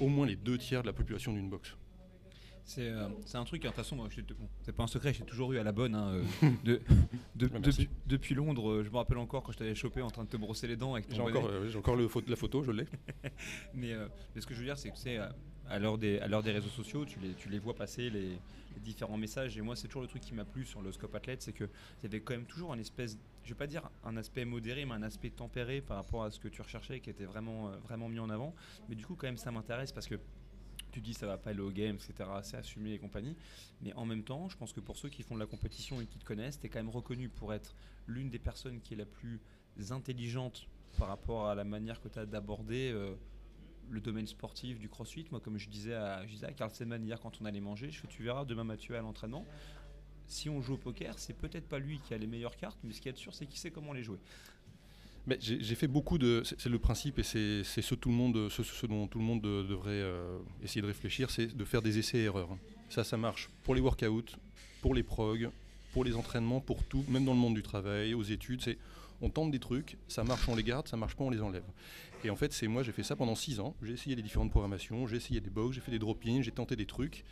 au 0.00 0.06
moins 0.06 0.24
les 0.24 0.36
deux 0.36 0.56
tiers 0.56 0.82
de 0.82 0.86
la 0.86 0.92
population 0.92 1.32
d'une 1.32 1.50
boxe. 1.50 1.76
C'est 2.66 2.88
euh, 2.88 3.08
un 3.34 3.44
truc, 3.44 3.62
de 3.62 3.68
toute 3.68 3.76
façon, 3.76 4.08
c'est 4.62 4.72
pas 4.72 4.84
un 4.84 4.86
secret, 4.86 5.12
j'ai 5.12 5.24
toujours 5.24 5.52
eu 5.52 5.58
à 5.58 5.62
la 5.62 5.72
bonne. 5.72 5.94
Hein, 5.94 6.22
euh, 6.42 6.80
de, 7.34 7.50
depuis 8.06 8.34
Londres, 8.34 8.70
euh, 8.70 8.82
je 8.82 8.90
me 8.90 8.96
rappelle 8.96 9.18
encore 9.18 9.42
quand 9.42 9.52
je 9.52 9.58
t'avais 9.58 9.74
chopé 9.74 10.00
en 10.00 10.10
train 10.10 10.24
de 10.24 10.30
te 10.30 10.38
brosser 10.38 10.66
les 10.66 10.76
dents 10.76 10.96
J'ai 11.10 11.20
encore, 11.20 11.50
encore 11.76 11.96
le, 11.96 12.08
la 12.26 12.36
photo, 12.36 12.64
je 12.64 12.72
l'ai. 12.72 12.86
mais, 13.74 13.92
ce 14.38 14.46
que 14.46 14.54
je 14.54 14.60
veux 14.60 14.64
dire, 14.64 14.78
c'est 14.78 14.90
que 14.90 14.96
c'est 14.96 15.18
à 15.68 15.78
l'heure 15.78 15.98
des, 15.98 16.18
des 16.18 16.52
réseaux 16.52 16.70
sociaux, 16.70 17.04
tu 17.04 17.20
les, 17.20 17.34
tu 17.34 17.50
les 17.50 17.58
vois 17.58 17.74
passer, 17.74 18.08
les, 18.08 18.38
différents 18.82 19.16
messages. 19.16 19.56
Et 19.56 19.60
moi, 19.60 19.76
c'est 19.76 19.86
toujours 19.86 20.02
le 20.02 20.08
truc 20.08 20.22
qui 20.22 20.34
m'a 20.34 20.44
plu 20.44 20.64
sur 20.64 20.82
le 20.82 20.90
Scope 20.90 21.14
Athlète, 21.14 21.42
c'est 21.42 21.52
qu'il 21.52 21.68
y 22.02 22.06
avait 22.06 22.20
quand 22.20 22.34
même 22.34 22.44
toujours 22.44 22.72
un 22.72 22.78
espèce, 22.78 23.16
je 23.44 23.50
vais 23.50 23.54
pas 23.54 23.66
dire 23.66 23.88
un 24.04 24.16
aspect 24.16 24.44
modéré, 24.44 24.84
mais 24.84 24.94
un 24.94 25.02
aspect 25.02 25.30
tempéré 25.30 25.80
par 25.80 25.98
rapport 25.98 26.24
à 26.24 26.30
ce 26.30 26.40
que 26.40 26.48
tu 26.48 26.60
recherchais, 26.60 27.00
qui 27.00 27.08
était 27.08 27.24
vraiment, 27.24 27.70
vraiment 27.84 28.08
mis 28.08 28.18
en 28.18 28.30
avant. 28.30 28.54
Mais 28.88 28.94
du 28.94 29.06
coup, 29.06 29.14
quand 29.14 29.26
même, 29.26 29.36
ça 29.36 29.52
m'intéresse 29.52 29.92
parce 29.92 30.06
que 30.06 30.16
tu 30.94 31.00
dis 31.00 31.12
ça 31.12 31.26
va 31.26 31.36
pas 31.36 31.50
aller 31.50 31.60
au 31.60 31.70
game, 31.70 31.96
etc. 31.96 32.30
C'est 32.42 32.56
assumé 32.56 32.92
et 32.92 32.98
compagnie. 32.98 33.36
Mais 33.82 33.92
en 33.94 34.06
même 34.06 34.22
temps, 34.22 34.48
je 34.48 34.56
pense 34.56 34.72
que 34.72 34.80
pour 34.80 34.96
ceux 34.96 35.08
qui 35.08 35.22
font 35.22 35.34
de 35.34 35.40
la 35.40 35.46
compétition 35.46 36.00
et 36.00 36.06
qui 36.06 36.18
te 36.18 36.24
connaissent, 36.24 36.60
tu 36.60 36.66
es 36.66 36.68
quand 36.68 36.78
même 36.78 36.88
reconnu 36.88 37.28
pour 37.28 37.52
être 37.52 37.74
l'une 38.06 38.30
des 38.30 38.38
personnes 38.38 38.80
qui 38.80 38.94
est 38.94 38.96
la 38.96 39.06
plus 39.06 39.40
intelligente 39.90 40.68
par 40.96 41.08
rapport 41.08 41.48
à 41.48 41.56
la 41.56 41.64
manière 41.64 42.00
que 42.00 42.08
tu 42.08 42.18
as 42.18 42.26
d'aborder 42.26 42.92
euh, 42.92 43.14
le 43.90 44.00
domaine 44.00 44.28
sportif 44.28 44.78
du 44.78 44.88
crossfit. 44.88 45.26
Moi, 45.32 45.40
comme 45.40 45.58
je 45.58 45.68
disais 45.68 45.94
à, 45.94 46.24
je 46.26 46.36
Seman 46.72 47.04
hier 47.04 47.20
quand 47.20 47.40
on 47.40 47.44
allait 47.44 47.60
manger, 47.60 47.90
je 47.90 48.00
fais 48.00 48.06
tu 48.06 48.22
verras 48.22 48.44
demain 48.44 48.64
Mathieu 48.64 48.96
à 48.96 49.00
l'entraînement. 49.00 49.44
Si 50.26 50.48
on 50.48 50.62
joue 50.62 50.74
au 50.74 50.78
poker, 50.78 51.18
c'est 51.18 51.34
peut-être 51.34 51.68
pas 51.68 51.78
lui 51.78 51.98
qui 51.98 52.14
a 52.14 52.18
les 52.18 52.26
meilleures 52.28 52.56
cartes, 52.56 52.78
mais 52.84 52.94
ce 52.94 53.00
qui 53.00 53.08
est 53.08 53.16
sûr, 53.16 53.34
c'est 53.34 53.46
qu'il 53.46 53.58
sait 53.58 53.70
comment 53.70 53.92
les 53.92 54.02
jouer 54.02 54.18
j'ai 55.40 55.74
fait 55.74 55.86
beaucoup 55.86 56.18
de. 56.18 56.42
C'est 56.44 56.68
le 56.68 56.78
principe 56.78 57.18
et 57.18 57.22
c'est 57.22 57.64
ce, 57.64 57.82
ce, 57.82 57.94
dont 58.86 59.06
tout 59.06 59.18
le 59.18 59.24
monde 59.24 59.42
devrait 59.42 59.90
euh, 59.90 60.38
essayer 60.62 60.82
de 60.82 60.86
réfléchir, 60.86 61.30
c'est 61.30 61.56
de 61.56 61.64
faire 61.64 61.82
des 61.82 61.98
essais-erreurs. 61.98 62.56
Ça, 62.90 63.04
ça 63.04 63.16
marche 63.16 63.48
pour 63.62 63.74
les 63.74 63.80
workouts, 63.80 64.36
pour 64.82 64.94
les 64.94 65.02
prog, 65.02 65.50
pour 65.92 66.04
les 66.04 66.14
entraînements, 66.14 66.60
pour 66.60 66.84
tout, 66.84 67.04
même 67.08 67.24
dans 67.24 67.32
le 67.32 67.38
monde 67.38 67.54
du 67.54 67.62
travail, 67.62 68.14
aux 68.14 68.22
études. 68.22 68.60
C'est 68.62 68.78
on 69.22 69.30
tente 69.30 69.50
des 69.50 69.58
trucs, 69.58 69.96
ça 70.08 70.24
marche, 70.24 70.48
on 70.48 70.56
les 70.56 70.62
garde, 70.62 70.88
ça 70.88 70.96
marche 70.96 71.14
pas, 71.14 71.24
on 71.24 71.30
les 71.30 71.40
enlève. 71.40 71.64
Et 72.24 72.30
en 72.30 72.36
fait, 72.36 72.52
c'est 72.52 72.66
moi, 72.68 72.82
j'ai 72.82 72.92
fait 72.92 73.02
ça 73.02 73.16
pendant 73.16 73.34
6 73.34 73.60
ans. 73.60 73.74
J'ai 73.82 73.92
essayé 73.92 74.16
les 74.16 74.22
différentes 74.22 74.50
programmations, 74.50 75.06
j'ai 75.06 75.16
essayé 75.16 75.40
des 75.40 75.50
box, 75.50 75.74
j'ai 75.74 75.80
fait 75.80 75.90
des 75.90 75.98
drop-ins, 75.98 76.42
j'ai 76.42 76.50
tenté 76.50 76.76
des 76.76 76.86
trucs. 76.86 77.24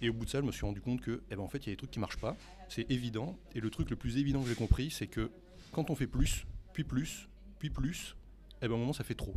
Et 0.00 0.08
au 0.08 0.12
bout 0.12 0.24
de 0.24 0.30
ça, 0.30 0.40
je 0.40 0.46
me 0.46 0.52
suis 0.52 0.64
rendu 0.64 0.80
compte 0.80 1.00
que, 1.00 1.22
eh 1.30 1.36
ben, 1.36 1.42
en 1.42 1.48
fait, 1.48 1.58
il 1.58 1.66
y 1.66 1.68
a 1.70 1.72
des 1.72 1.76
trucs 1.76 1.90
qui 1.90 2.00
marchent 2.00 2.20
pas. 2.20 2.36
C'est 2.68 2.90
évident. 2.90 3.36
Et 3.54 3.60
le 3.60 3.70
truc 3.70 3.90
le 3.90 3.96
plus 3.96 4.18
évident 4.18 4.42
que 4.42 4.48
j'ai 4.48 4.54
compris, 4.54 4.90
c'est 4.90 5.06
que 5.06 5.30
quand 5.72 5.90
on 5.90 5.94
fait 5.94 6.06
plus, 6.06 6.46
puis 6.72 6.84
plus, 6.84 7.28
puis 7.58 7.70
plus, 7.70 8.16
eh 8.62 8.68
ben, 8.68 8.74
au 8.74 8.78
moment 8.78 8.92
ça 8.92 9.04
fait 9.04 9.14
trop. 9.14 9.34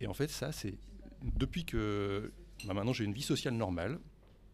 Et 0.00 0.06
en 0.06 0.14
fait, 0.14 0.28
ça, 0.28 0.52
c'est 0.52 0.74
depuis 1.22 1.64
que 1.64 2.32
bah, 2.66 2.74
maintenant 2.74 2.92
j'ai 2.92 3.04
une 3.04 3.12
vie 3.12 3.22
sociale 3.22 3.54
normale, 3.54 3.98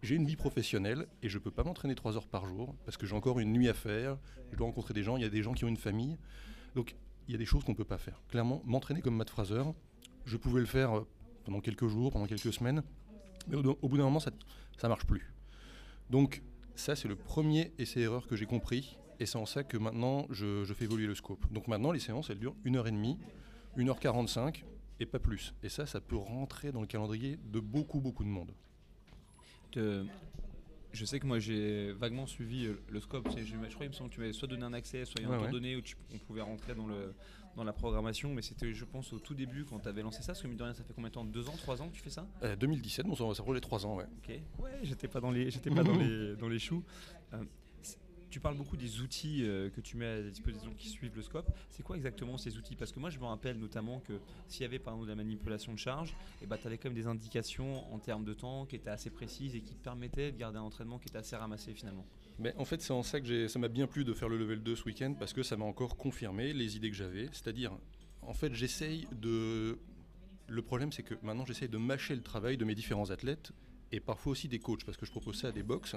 j'ai 0.02 0.14
une 0.14 0.26
vie 0.26 0.36
professionnelle 0.36 1.06
et 1.22 1.28
je 1.28 1.38
ne 1.38 1.42
peux 1.42 1.50
pas 1.50 1.64
m'entraîner 1.64 1.94
trois 1.94 2.16
heures 2.16 2.28
par 2.28 2.46
jour 2.46 2.74
parce 2.84 2.96
que 2.96 3.06
j'ai 3.06 3.14
encore 3.14 3.38
une 3.40 3.52
nuit 3.52 3.68
à 3.68 3.74
faire, 3.74 4.18
je 4.52 4.56
dois 4.56 4.66
rencontrer 4.66 4.94
des 4.94 5.02
gens, 5.02 5.16
il 5.16 5.22
y 5.22 5.26
a 5.26 5.30
des 5.30 5.42
gens 5.42 5.52
qui 5.52 5.64
ont 5.64 5.68
une 5.68 5.76
famille. 5.76 6.16
Donc 6.74 6.96
il 7.28 7.32
y 7.32 7.34
a 7.34 7.38
des 7.38 7.44
choses 7.44 7.64
qu'on 7.64 7.72
ne 7.72 7.76
peut 7.76 7.84
pas 7.84 7.98
faire. 7.98 8.22
Clairement, 8.28 8.62
m'entraîner 8.64 9.02
comme 9.02 9.16
Matt 9.16 9.30
Fraser, 9.30 9.62
je 10.24 10.36
pouvais 10.36 10.60
le 10.60 10.66
faire 10.66 10.98
euh, 10.98 11.06
pendant 11.44 11.60
quelques 11.60 11.86
jours, 11.86 12.12
pendant 12.12 12.26
quelques 12.26 12.52
semaines, 12.52 12.82
mais 13.48 13.56
au, 13.56 13.88
bout 13.88 13.96
d'un 13.96 14.04
moment, 14.04 14.20
ça 14.20 14.30
ne 14.82 14.88
marche 14.88 15.06
plus. 15.06 15.32
Donc 16.08 16.42
ça, 16.74 16.96
c'est 16.96 17.08
le 17.08 17.16
premier 17.16 17.72
essai-erreur 17.78 18.26
que 18.26 18.36
j'ai 18.36 18.46
compris 18.46 18.98
et 19.20 19.26
c'est 19.26 19.36
en 19.36 19.44
ça 19.44 19.62
que 19.62 19.76
maintenant, 19.76 20.26
je, 20.30 20.64
fais 20.74 20.86
évoluer 20.86 21.06
le 21.06 21.14
scope. 21.14 21.44
Donc 21.52 21.68
maintenant, 21.68 21.92
les 21.92 22.00
séances, 22.00 22.30
elles 22.30 22.38
durent 22.38 22.56
1h30, 22.64 23.18
1h45 23.76 24.64
et 24.98 25.06
pas 25.06 25.18
plus. 25.18 25.54
Et 25.62 25.68
ça, 25.68 25.84
ça 25.84 26.00
peut 26.00 26.16
rentrer 26.16 26.72
dans 26.72 26.80
le 26.80 26.86
calendrier 26.86 27.38
de 27.52 27.60
beaucoup, 27.60 28.00
beaucoup 28.00 28.24
de 28.24 28.30
monde. 28.30 28.52
je 29.74 31.04
sais 31.04 31.20
que 31.20 31.26
moi 31.26 31.38
j'ai 31.38 31.92
vaguement 31.92 32.26
suivi 32.26 32.64
euh, 32.64 32.80
le 32.88 33.00
scope. 33.00 33.28
Je, 33.36 33.44
je 33.44 33.54
crois 33.54 33.68
qu'il 33.68 33.88
me 33.88 33.92
semble 33.92 34.08
que 34.08 34.14
tu 34.14 34.20
m'avais 34.20 34.32
soit 34.32 34.48
donné 34.48 34.64
un 34.64 34.72
accès, 34.72 35.04
soit 35.04 35.20
il 35.20 35.28
y 35.28 35.30
a 35.30 35.34
un 35.34 35.44
temps 35.44 35.50
donné 35.50 35.76
où 35.76 35.82
on 36.14 36.18
pouvait 36.18 36.40
rentrer 36.40 36.74
dans, 36.74 36.86
le, 36.86 37.14
dans 37.56 37.64
la 37.64 37.74
programmation. 37.74 38.32
Mais 38.32 38.40
c'était, 38.40 38.72
je 38.72 38.84
pense, 38.86 39.12
au 39.12 39.18
tout 39.18 39.34
début 39.34 39.66
quand 39.66 39.80
tu 39.80 39.88
avais 39.88 40.02
lancé 40.02 40.22
ça. 40.22 40.28
Parce 40.28 40.40
que, 40.40 40.48
mine 40.48 40.56
de 40.56 40.62
rien, 40.62 40.72
ça 40.72 40.82
fait 40.82 40.94
combien 40.94 41.10
de 41.10 41.14
temps? 41.14 41.24
Deux 41.24 41.46
ans, 41.50 41.54
trois 41.58 41.82
ans 41.82 41.90
que 41.90 41.94
tu 41.94 42.00
fais 42.00 42.10
ça? 42.10 42.26
2017, 42.58 43.04
euh, 43.04 43.08
bon, 43.08 43.34
ça, 43.34 43.44
ça 43.44 43.52
les 43.52 43.60
trois 43.60 43.84
ans, 43.84 43.96
ouais. 43.96 44.06
Ok, 44.18 44.34
ouais, 44.60 44.78
j'étais 44.82 45.08
pas 45.08 45.20
dans 45.20 45.30
les, 45.30 45.50
j'étais 45.50 45.70
pas 45.70 45.84
dans, 45.84 45.96
les, 45.98 46.36
dans 46.36 46.48
les 46.48 46.58
choux. 46.58 46.82
Euh, 47.34 47.44
tu 48.30 48.40
parles 48.40 48.56
beaucoup 48.56 48.76
des 48.76 49.00
outils 49.00 49.42
euh, 49.42 49.70
que 49.70 49.80
tu 49.80 49.96
mets 49.96 50.06
à 50.06 50.22
disposition 50.22 50.72
qui 50.76 50.88
suivent 50.88 51.14
le 51.16 51.22
scope. 51.22 51.50
C'est 51.68 51.82
quoi 51.82 51.96
exactement 51.96 52.38
ces 52.38 52.56
outils? 52.56 52.76
Parce 52.76 52.92
que 52.92 53.00
moi, 53.00 53.10
je 53.10 53.18
me 53.18 53.24
rappelle 53.24 53.58
notamment 53.58 54.00
que 54.00 54.14
s'il 54.48 54.62
y 54.62 54.64
avait 54.64 54.78
par 54.78 54.94
exemple 54.94 55.08
de 55.08 55.12
la 55.12 55.16
manipulation 55.16 55.72
de 55.72 55.78
charge, 55.78 56.16
eh 56.40 56.46
ben, 56.46 56.56
tu 56.56 56.66
avais 56.66 56.78
quand 56.78 56.88
même 56.88 56.96
des 56.96 57.06
indications 57.06 57.92
en 57.92 57.98
termes 57.98 58.24
de 58.24 58.32
temps 58.32 58.66
qui 58.66 58.76
étaient 58.76 58.90
assez 58.90 59.10
précises 59.10 59.54
et 59.56 59.60
qui 59.60 59.74
permettaient 59.74 60.32
de 60.32 60.38
garder 60.38 60.58
un 60.58 60.62
entraînement 60.62 60.98
qui 60.98 61.08
était 61.08 61.18
assez 61.18 61.36
ramassé 61.36 61.74
finalement. 61.74 62.06
Mais 62.38 62.54
en 62.56 62.64
fait, 62.64 62.80
c'est 62.80 62.92
en 62.92 63.02
ça 63.02 63.20
que 63.20 63.48
ça 63.48 63.58
m'a 63.58 63.68
bien 63.68 63.86
plu 63.86 64.04
de 64.04 64.14
faire 64.14 64.28
le 64.28 64.38
level 64.38 64.62
2 64.62 64.76
ce 64.76 64.84
week-end 64.84 65.14
parce 65.18 65.32
que 65.32 65.42
ça 65.42 65.56
m'a 65.56 65.64
encore 65.64 65.96
confirmé 65.96 66.52
les 66.52 66.76
idées 66.76 66.90
que 66.90 66.96
j'avais. 66.96 67.26
C'est-à-dire, 67.32 67.72
en 68.22 68.34
fait, 68.34 68.54
j'essaye 68.54 69.06
de. 69.12 69.78
Le 70.48 70.62
problème, 70.62 70.90
c'est 70.90 71.04
que 71.04 71.14
maintenant, 71.22 71.44
j'essaye 71.46 71.68
de 71.68 71.78
mâcher 71.78 72.14
le 72.14 72.22
travail 72.22 72.56
de 72.56 72.64
mes 72.64 72.74
différents 72.74 73.10
athlètes 73.10 73.52
et 73.92 74.00
parfois 74.00 74.32
aussi 74.32 74.48
des 74.48 74.58
coachs, 74.58 74.84
parce 74.84 74.96
que 74.96 75.06
je 75.06 75.10
propose 75.10 75.40
ça 75.40 75.48
à 75.48 75.52
des 75.52 75.62
box. 75.62 75.96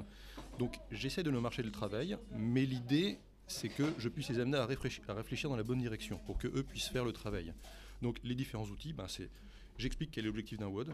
Donc 0.59 0.79
j'essaie 0.91 1.23
de 1.23 1.31
ne 1.31 1.39
marcher 1.39 1.63
le 1.63 1.71
travail, 1.71 2.17
mais 2.31 2.65
l'idée, 2.65 3.19
c'est 3.47 3.69
que 3.69 3.83
je 3.97 4.09
puisse 4.09 4.29
les 4.29 4.39
amener 4.39 4.57
à 4.57 4.65
réfléchir, 4.65 5.49
dans 5.49 5.55
la 5.55 5.63
bonne 5.63 5.79
direction, 5.79 6.19
pour 6.25 6.37
qu'eux 6.37 6.63
puissent 6.63 6.89
faire 6.89 7.05
le 7.05 7.13
travail. 7.13 7.53
Donc 8.01 8.19
les 8.23 8.35
différents 8.35 8.65
outils, 8.65 8.93
ben, 8.93 9.07
c'est 9.07 9.29
j'explique 9.77 10.11
quel 10.11 10.25
est 10.25 10.27
l'objectif 10.27 10.59
d'un 10.59 10.67
WOD, 10.67 10.93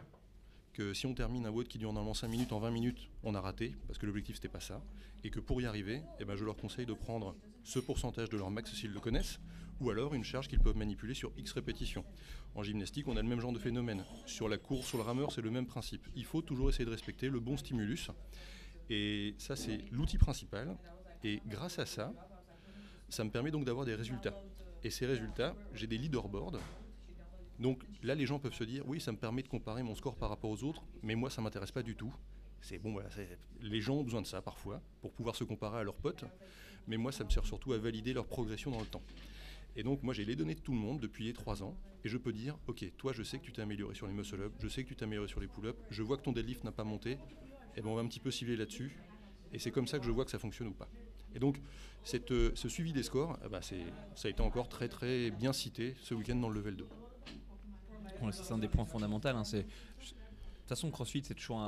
que 0.73 0.93
si 0.93 1.05
on 1.05 1.13
termine 1.13 1.45
un 1.45 1.51
WOD 1.51 1.67
qui 1.67 1.77
dure 1.77 1.91
normalement 1.91 2.13
5 2.13 2.27
minutes, 2.27 2.53
en 2.53 2.59
20 2.59 2.71
minutes, 2.71 3.09
on 3.23 3.35
a 3.35 3.41
raté, 3.41 3.75
parce 3.87 3.99
que 3.99 4.05
l'objectif 4.05 4.35
c'était 4.35 4.49
pas 4.49 4.59
ça, 4.59 4.81
et 5.23 5.29
que 5.29 5.39
pour 5.39 5.61
y 5.61 5.65
arriver, 5.65 6.01
eh 6.19 6.25
ben, 6.25 6.35
je 6.35 6.45
leur 6.45 6.55
conseille 6.55 6.85
de 6.85 6.93
prendre 6.93 7.35
ce 7.63 7.79
pourcentage 7.79 8.29
de 8.29 8.37
leur 8.37 8.49
max 8.49 8.73
s'ils 8.73 8.93
le 8.93 8.99
connaissent, 8.99 9.39
ou 9.79 9.89
alors 9.89 10.13
une 10.13 10.23
charge 10.23 10.47
qu'ils 10.47 10.59
peuvent 10.59 10.77
manipuler 10.77 11.13
sur 11.13 11.31
X 11.37 11.51
répétitions. 11.53 12.03
En 12.55 12.63
gymnastique, 12.63 13.07
on 13.07 13.17
a 13.17 13.21
le 13.21 13.27
même 13.27 13.39
genre 13.39 13.53
de 13.53 13.59
phénomène. 13.59 14.03
Sur 14.25 14.49
la 14.49 14.57
course, 14.57 14.87
sur 14.87 14.97
le 14.97 15.03
rameur, 15.03 15.31
c'est 15.31 15.41
le 15.41 15.51
même 15.51 15.65
principe. 15.65 16.07
Il 16.15 16.25
faut 16.25 16.41
toujours 16.41 16.69
essayer 16.69 16.85
de 16.85 16.91
respecter 16.91 17.29
le 17.29 17.39
bon 17.39 17.57
stimulus. 17.57 18.09
Et 18.89 19.35
ça, 19.37 19.55
c'est 19.55 19.79
l'outil 19.91 20.17
principal. 20.17 20.75
Et 21.23 21.41
grâce 21.47 21.79
à 21.79 21.85
ça, 21.85 22.13
ça 23.09 23.23
me 23.23 23.29
permet 23.29 23.51
donc 23.51 23.65
d'avoir 23.65 23.85
des 23.85 23.95
résultats. 23.95 24.35
Et 24.83 24.89
ces 24.89 25.05
résultats, 25.05 25.55
j'ai 25.73 25.87
des 25.87 25.97
leaderboards 25.97 26.59
Donc 27.59 27.83
là, 28.03 28.15
les 28.15 28.25
gens 28.25 28.39
peuvent 28.39 28.53
se 28.53 28.63
dire, 28.63 28.83
oui, 28.87 28.99
ça 28.99 29.11
me 29.11 29.17
permet 29.17 29.43
de 29.43 29.47
comparer 29.47 29.83
mon 29.83 29.95
score 29.95 30.15
par 30.15 30.29
rapport 30.29 30.49
aux 30.49 30.63
autres, 30.63 30.83
mais 31.03 31.15
moi, 31.15 31.29
ça 31.29 31.41
m'intéresse 31.41 31.71
pas 31.71 31.83
du 31.83 31.95
tout. 31.95 32.13
C'est 32.61 32.77
bon, 32.77 32.97
les 33.61 33.81
gens 33.81 33.95
ont 33.95 34.03
besoin 34.03 34.21
de 34.21 34.27
ça 34.27 34.41
parfois 34.41 34.81
pour 35.01 35.13
pouvoir 35.13 35.35
se 35.35 35.43
comparer 35.45 35.79
à 35.79 35.83
leurs 35.83 35.95
potes, 35.95 36.25
mais 36.87 36.97
moi, 36.97 37.11
ça 37.11 37.23
me 37.23 37.29
sert 37.29 37.45
surtout 37.45 37.73
à 37.73 37.77
valider 37.77 38.13
leur 38.13 38.25
progression 38.25 38.71
dans 38.71 38.79
le 38.79 38.85
temps. 38.85 39.03
Et 39.79 39.83
donc, 39.83 40.03
moi, 40.03 40.13
j'ai 40.13 40.25
les 40.25 40.35
données 40.35 40.55
de 40.55 40.59
tout 40.59 40.73
le 40.73 40.77
monde 40.77 40.99
depuis 40.99 41.23
les 41.23 41.31
trois 41.31 41.63
ans, 41.63 41.73
et 42.03 42.09
je 42.09 42.17
peux 42.17 42.33
dire, 42.33 42.59
ok, 42.67 42.83
toi, 42.97 43.13
je 43.13 43.23
sais 43.23 43.39
que 43.39 43.45
tu 43.45 43.53
t'es 43.53 43.61
amélioré 43.61 43.95
sur 43.95 44.07
les 44.07 44.13
muscle-up, 44.13 44.51
je 44.59 44.67
sais 44.67 44.83
que 44.83 44.89
tu 44.89 44.95
t'es 44.97 45.03
amélioré 45.03 45.29
sur 45.29 45.39
les 45.39 45.47
pull-up, 45.47 45.77
je 45.89 46.03
vois 46.03 46.17
que 46.17 46.23
ton 46.23 46.33
deadlift 46.33 46.65
n'a 46.65 46.73
pas 46.73 46.83
monté, 46.83 47.17
et 47.77 47.81
ben 47.81 47.87
on 47.87 47.95
va 47.95 48.01
un 48.01 48.07
petit 48.07 48.19
peu 48.19 48.29
cibler 48.29 48.57
là-dessus, 48.57 48.91
et 49.53 49.57
c'est 49.57 49.71
comme 49.71 49.87
ça 49.87 49.97
que 49.97 50.03
je 50.03 50.11
vois 50.11 50.25
que 50.25 50.31
ça 50.31 50.37
fonctionne 50.37 50.67
ou 50.67 50.73
pas. 50.73 50.89
Et 51.33 51.39
donc, 51.39 51.61
cette, 52.03 52.29
euh, 52.31 52.51
ce 52.55 52.67
suivi 52.67 52.91
des 52.91 53.03
scores, 53.03 53.39
eh 53.45 53.47
ben, 53.47 53.61
ça 53.61 53.75
a 54.25 54.27
été 54.27 54.41
encore 54.41 54.67
très 54.67 54.89
très 54.89 55.31
bien 55.31 55.53
cité 55.53 55.95
ce 56.01 56.13
week-end 56.13 56.35
dans 56.35 56.49
le 56.49 56.55
level 56.55 56.75
2. 56.75 56.87
c'est 58.33 58.51
un 58.51 58.57
des 58.57 58.67
points 58.67 58.83
fondamentaux. 58.83 59.29
Hein, 59.29 59.43
de 59.49 59.61
toute 59.61 60.15
façon, 60.67 60.91
CrossFit, 60.91 61.23
c'est 61.23 61.35
toujours 61.35 61.65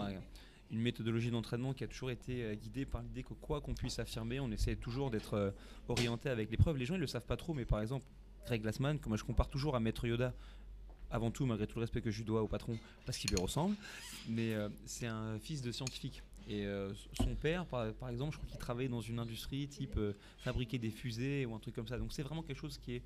une 0.72 0.80
méthodologie 0.80 1.32
d'entraînement 1.32 1.74
qui 1.74 1.84
a 1.84 1.88
toujours 1.88 2.12
été 2.12 2.44
euh, 2.44 2.56
guidée 2.56 2.86
par 2.86 3.02
l'idée 3.02 3.24
que 3.24 3.34
quoi 3.34 3.62
qu'on 3.62 3.74
puisse 3.74 4.00
affirmer, 4.00 4.40
on 4.40 4.52
essaie 4.52 4.76
toujours 4.76 5.12
d'être 5.12 5.34
euh, 5.34 5.52
orienté 5.88 6.30
avec 6.30 6.50
les 6.50 6.58
preuves. 6.58 6.78
Les 6.78 6.86
gens, 6.86 6.96
ils 6.96 7.02
le 7.02 7.08
savent 7.08 7.26
pas 7.26 7.38
trop, 7.38 7.54
mais 7.54 7.66
par 7.66 7.82
exemple, 7.82 8.06
Greg 8.46 8.62
Glassman, 8.62 9.00
que 9.00 9.08
moi 9.08 9.18
je 9.18 9.24
compare 9.24 9.50
toujours 9.50 9.76
à 9.76 9.80
Maître 9.80 10.08
Yoda, 10.08 10.34
avant 11.12 11.30
tout, 11.30 11.46
malgré 11.46 11.68
tout 11.68 11.78
le 11.78 11.82
respect 11.82 12.02
que 12.02 12.10
je 12.10 12.20
lui 12.20 12.26
dois 12.26 12.42
au 12.42 12.48
patron, 12.48 12.80
parce 13.06 13.18
qu'il 13.18 13.30
lui 13.30 13.40
ressemble, 13.40 13.76
mais 14.30 14.56
c'est 14.86 15.08
un 15.08 15.38
fils 15.40 15.62
de 15.62 15.72
scientifique. 15.72 16.24
Et 16.52 16.66
euh, 16.66 16.94
son 17.14 17.34
père, 17.34 17.66
par, 17.66 18.10
exemple, 18.10 18.34
je 18.34 18.38
crois 18.38 18.50
qu'il 18.50 18.60
travaillait 18.60 18.90
dans 18.90 19.00
une 19.00 19.20
industrie 19.20 19.70
type 19.70 19.96
euh, 19.96 20.12
fabriquer 20.40 20.80
des 20.80 20.92
fusées 20.92 21.46
ou 21.46 21.56
un 21.56 21.60
truc 21.60 21.74
comme 21.74 21.88
ça. 21.88 21.98
Donc 21.98 22.12
c'est 22.12 22.24
vraiment 22.24 22.44
quelque 22.44 22.60
chose 22.60 22.78
qui 22.78 22.96
est 22.96 23.04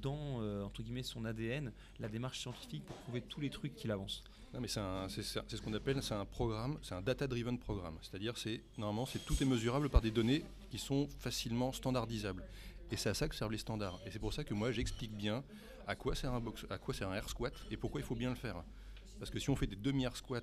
dans, 0.00 0.40
euh, 0.40 0.62
entre 0.62 0.82
guillemets, 0.82 1.02
son 1.02 1.26
ADN, 1.26 1.72
la 2.00 2.08
démarche 2.08 2.38
scientifique 2.38 2.86
pour 2.86 2.96
prouver 2.96 3.20
tous 3.20 3.42
les 3.42 3.50
trucs 3.50 3.74
qu'il 3.74 3.90
avance. 3.90 4.24
Non, 4.54 4.60
mais 4.62 4.68
c'est 4.68 5.22
ce 5.22 5.60
qu'on 5.60 5.74
appelle 5.74 6.02
c'est 6.02 6.14
un 6.14 6.24
programme, 6.24 6.78
c'est 6.80 6.94
un 6.94 7.02
data-driven 7.02 7.58
programme. 7.58 7.98
C'est-à-dire, 8.00 8.38
c'est 8.38 8.62
normalement, 8.78 9.04
c'est 9.04 9.22
tout 9.26 9.36
est 9.42 9.46
mesurable 9.46 9.90
par 9.90 10.00
des 10.00 10.10
données 10.10 10.42
qui 10.70 10.78
sont 10.78 11.06
facilement 11.18 11.72
standardisables. 11.72 12.44
Et 12.90 12.96
c'est 12.96 13.10
à 13.10 13.14
ça 13.14 13.28
que 13.28 13.34
servent 13.34 13.52
les 13.52 13.58
standards. 13.58 14.00
Et 14.06 14.10
c'est 14.10 14.20
pour 14.20 14.32
ça 14.32 14.42
que 14.42 14.54
moi, 14.54 14.72
j'explique 14.72 15.12
bien 15.14 15.44
à 15.86 15.96
quoi 15.96 16.14
sert 16.14 16.32
un 16.32 16.40
box, 16.40 16.64
à 16.70 16.78
quoi 16.78 16.94
sert 16.94 17.10
un 17.10 17.14
air 17.14 17.28
squat 17.28 17.52
et 17.70 17.76
pourquoi 17.76 18.00
il 18.00 18.04
faut 18.04 18.14
bien 18.14 18.30
le 18.30 18.36
faire. 18.36 18.64
Parce 19.18 19.30
que 19.30 19.38
si 19.38 19.50
on 19.50 19.56
fait 19.56 19.66
des 19.66 19.76
demi-air 19.76 20.16
squats 20.16 20.40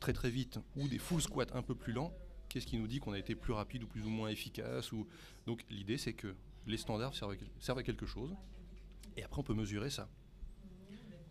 très 0.00 0.12
très 0.12 0.30
vite 0.30 0.58
ou 0.76 0.88
des 0.88 0.98
full 0.98 1.20
squats 1.20 1.46
un 1.54 1.62
peu 1.62 1.74
plus 1.74 1.92
lents, 1.92 2.12
qu'est-ce 2.48 2.66
qui 2.66 2.78
nous 2.78 2.86
dit 2.86 3.00
qu'on 3.00 3.12
a 3.12 3.18
été 3.18 3.34
plus 3.34 3.52
rapide 3.52 3.84
ou 3.84 3.86
plus 3.86 4.04
ou 4.04 4.10
moins 4.10 4.28
efficace 4.28 4.92
ou... 4.92 5.06
Donc 5.46 5.64
l'idée 5.70 5.98
c'est 5.98 6.12
que 6.12 6.34
les 6.66 6.76
standards 6.76 7.14
servent 7.14 7.78
à, 7.78 7.82
quelque 7.82 8.06
chose 8.06 8.34
et 9.16 9.22
après 9.22 9.40
on 9.40 9.44
peut 9.44 9.54
mesurer 9.54 9.90
ça. 9.90 10.08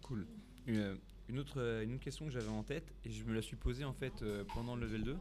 Cool. 0.02 0.28
Une, 0.66 0.98
une, 1.30 1.40
autre, 1.40 1.82
une 1.84 1.94
autre 1.96 2.04
question 2.04 2.26
que 2.26 2.32
j'avais 2.32 2.50
en 2.50 2.64
tête 2.64 2.94
et 3.06 3.12
je 3.12 3.24
me 3.24 3.34
la 3.34 3.42
suis 3.42 3.56
posée 3.56 3.86
en 3.86 3.94
fait 3.94 4.22
euh, 4.22 4.44
pendant 4.54 4.76
le 4.76 4.86
level 4.86 5.04
2 5.04 5.18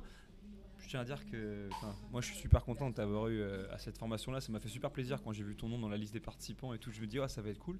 je 0.86 0.88
tiens 0.88 1.00
à 1.00 1.04
dire 1.04 1.24
que 1.26 1.68
moi 2.12 2.20
je 2.20 2.26
suis 2.26 2.36
super 2.36 2.64
content 2.64 2.90
de 2.90 2.94
t'avoir 2.94 3.28
eu 3.28 3.40
euh, 3.40 3.72
à 3.72 3.78
cette 3.78 3.98
formation 3.98 4.32
là. 4.32 4.40
Ça 4.40 4.52
m'a 4.52 4.60
fait 4.60 4.68
super 4.68 4.90
plaisir 4.90 5.20
quand 5.22 5.32
j'ai 5.32 5.42
vu 5.42 5.56
ton 5.56 5.68
nom 5.68 5.78
dans 5.78 5.88
la 5.88 5.96
liste 5.96 6.12
des 6.12 6.20
participants 6.20 6.72
et 6.74 6.78
tout. 6.78 6.92
Je 6.92 7.00
me 7.00 7.06
dis, 7.06 7.18
oh, 7.18 7.26
ça 7.26 7.42
va 7.42 7.50
être 7.50 7.58
cool. 7.58 7.78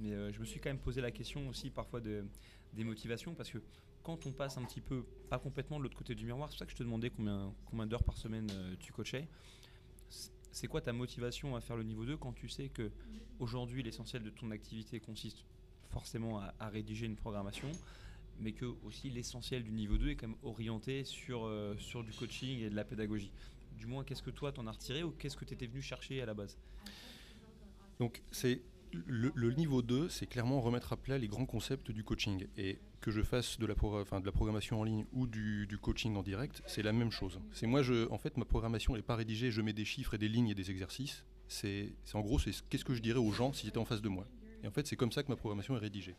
Mais 0.00 0.12
euh, 0.12 0.32
je 0.32 0.40
me 0.40 0.44
suis 0.44 0.58
quand 0.60 0.70
même 0.70 0.78
posé 0.78 1.00
la 1.00 1.10
question 1.10 1.48
aussi 1.48 1.70
parfois 1.70 2.00
de, 2.00 2.24
des 2.72 2.84
motivations 2.84 3.34
parce 3.34 3.50
que 3.50 3.58
quand 4.08 4.24
on 4.24 4.32
passe 4.32 4.56
un 4.56 4.64
petit 4.64 4.80
peu, 4.80 5.04
pas 5.28 5.38
complètement 5.38 5.76
de 5.76 5.82
l'autre 5.82 5.98
côté 5.98 6.14
du 6.14 6.24
miroir, 6.24 6.48
c'est 6.48 6.54
pour 6.54 6.60
ça 6.60 6.64
que 6.64 6.72
je 6.72 6.76
te 6.76 6.82
demandais 6.82 7.10
combien, 7.10 7.86
d'heures 7.86 8.02
par 8.02 8.16
semaine 8.16 8.50
euh, 8.50 8.74
tu 8.80 8.90
coachais. 8.90 9.28
C'est 10.50 10.66
quoi 10.66 10.80
ta 10.80 10.94
motivation 10.94 11.56
à 11.56 11.60
faire 11.60 11.76
le 11.76 11.82
niveau 11.82 12.06
2 12.06 12.16
quand 12.16 12.32
tu 12.32 12.48
sais 12.48 12.70
que 12.70 12.90
aujourd'hui 13.38 13.82
l'essentiel 13.82 14.22
de 14.22 14.30
ton 14.30 14.50
activité 14.50 14.98
consiste 14.98 15.44
forcément 15.90 16.40
à, 16.40 16.68
rédiger 16.70 17.04
une 17.04 17.16
programmation, 17.16 17.70
mais 18.40 18.52
que 18.52 18.64
aussi 18.82 19.10
l'essentiel 19.10 19.62
du 19.62 19.72
niveau 19.72 19.98
2 19.98 20.08
est 20.08 20.16
quand 20.16 20.28
même 20.28 20.38
orienté 20.42 21.04
sur, 21.04 21.44
euh, 21.44 21.76
sur 21.76 22.02
du 22.02 22.12
coaching 22.12 22.60
et 22.60 22.70
de 22.70 22.76
la 22.76 22.84
pédagogie. 22.84 23.30
Du 23.76 23.84
moins, 23.84 24.04
qu'est-ce 24.04 24.22
que 24.22 24.30
toi 24.30 24.52
t'en 24.52 24.66
as 24.66 24.72
retiré 24.72 25.02
ou 25.02 25.10
qu'est-ce 25.10 25.36
que 25.36 25.44
tu 25.44 25.52
étais 25.52 25.66
venu 25.66 25.82
chercher 25.82 26.22
à 26.22 26.26
la 26.26 26.32
base? 26.32 26.56
Donc 28.00 28.22
c'est 28.30 28.62
le, 28.92 29.50
niveau 29.52 29.82
2, 29.82 30.08
c'est 30.08 30.26
clairement 30.26 30.60
remettre 30.60 30.92
à 30.92 30.96
plat 30.96 31.18
les 31.18 31.28
grands 31.28 31.46
concepts 31.46 31.90
du 31.90 32.04
coaching. 32.04 32.46
Et 32.56 32.78
que 33.00 33.10
je 33.10 33.22
fasse 33.22 33.58
de 33.58 33.66
la, 33.66 33.74
de 33.74 34.26
la 34.26 34.32
programmation 34.32 34.80
en 34.80 34.84
ligne 34.84 35.04
ou 35.12 35.26
du, 35.26 35.78
coaching 35.80 36.16
en 36.16 36.22
direct, 36.22 36.62
c'est 36.66 36.82
la 36.82 36.92
même 36.92 37.10
chose. 37.10 37.40
C'est 37.52 37.66
moi, 37.66 37.82
en 38.10 38.18
fait, 38.18 38.36
ma 38.36 38.44
programmation 38.44 38.94
n'est 38.94 39.02
pas 39.02 39.16
rédigée, 39.16 39.50
je 39.50 39.62
mets 39.62 39.72
des 39.72 39.84
chiffres 39.84 40.14
et 40.14 40.18
des 40.18 40.28
lignes 40.28 40.48
et 40.48 40.54
des 40.54 40.70
exercices. 40.70 41.24
C'est 41.46 41.92
en 42.12 42.20
gros, 42.20 42.38
c'est 42.38 42.52
qu'est-ce 42.68 42.84
que 42.84 42.94
je 42.94 43.00
dirais 43.00 43.18
aux 43.18 43.32
gens 43.32 43.52
s'ils 43.52 43.68
étaient 43.68 43.78
en 43.78 43.84
face 43.84 44.02
de 44.02 44.08
moi. 44.08 44.26
Et 44.62 44.66
en 44.66 44.70
fait, 44.70 44.86
c'est 44.86 44.96
comme 44.96 45.12
ça 45.12 45.22
que 45.22 45.28
ma 45.28 45.36
programmation 45.36 45.76
est 45.76 45.80
rédigée. 45.80 46.16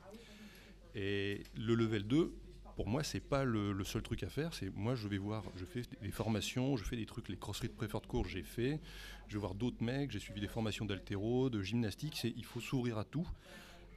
Et 0.95 1.43
le 1.55 1.75
level 1.75 2.03
2, 2.03 2.33
pour 2.79 2.87
moi, 2.87 3.03
c'est 3.03 3.19
pas 3.19 3.43
le, 3.43 3.83
seul 3.83 4.01
truc 4.01 4.23
à 4.23 4.29
faire. 4.29 4.53
C'est 4.53 4.73
moi, 4.73 4.95
je 4.95 5.09
vais 5.09 5.17
voir, 5.17 5.43
je 5.57 5.65
fais 5.65 5.81
des 6.01 6.11
formations, 6.11 6.77
je 6.77 6.85
fais 6.85 6.95
des 6.95 7.05
trucs, 7.05 7.27
les 7.27 7.35
CrossFit 7.35 7.67
Preferred 7.67 8.07
Course, 8.07 8.29
j'ai 8.29 8.41
fait. 8.41 8.79
Je 9.27 9.33
vais 9.33 9.39
voir 9.41 9.53
d'autres 9.53 9.83
mecs, 9.83 10.11
j'ai 10.11 10.19
suivi 10.19 10.39
des 10.39 10.47
formations 10.47 10.85
d'altéro, 10.85 11.49
de 11.49 11.61
gymnastique. 11.61 12.13
C'est, 12.15 12.33
il 12.37 12.45
faut 12.45 12.61
s'ouvrir 12.61 12.97
à 12.97 13.03
tout. 13.03 13.27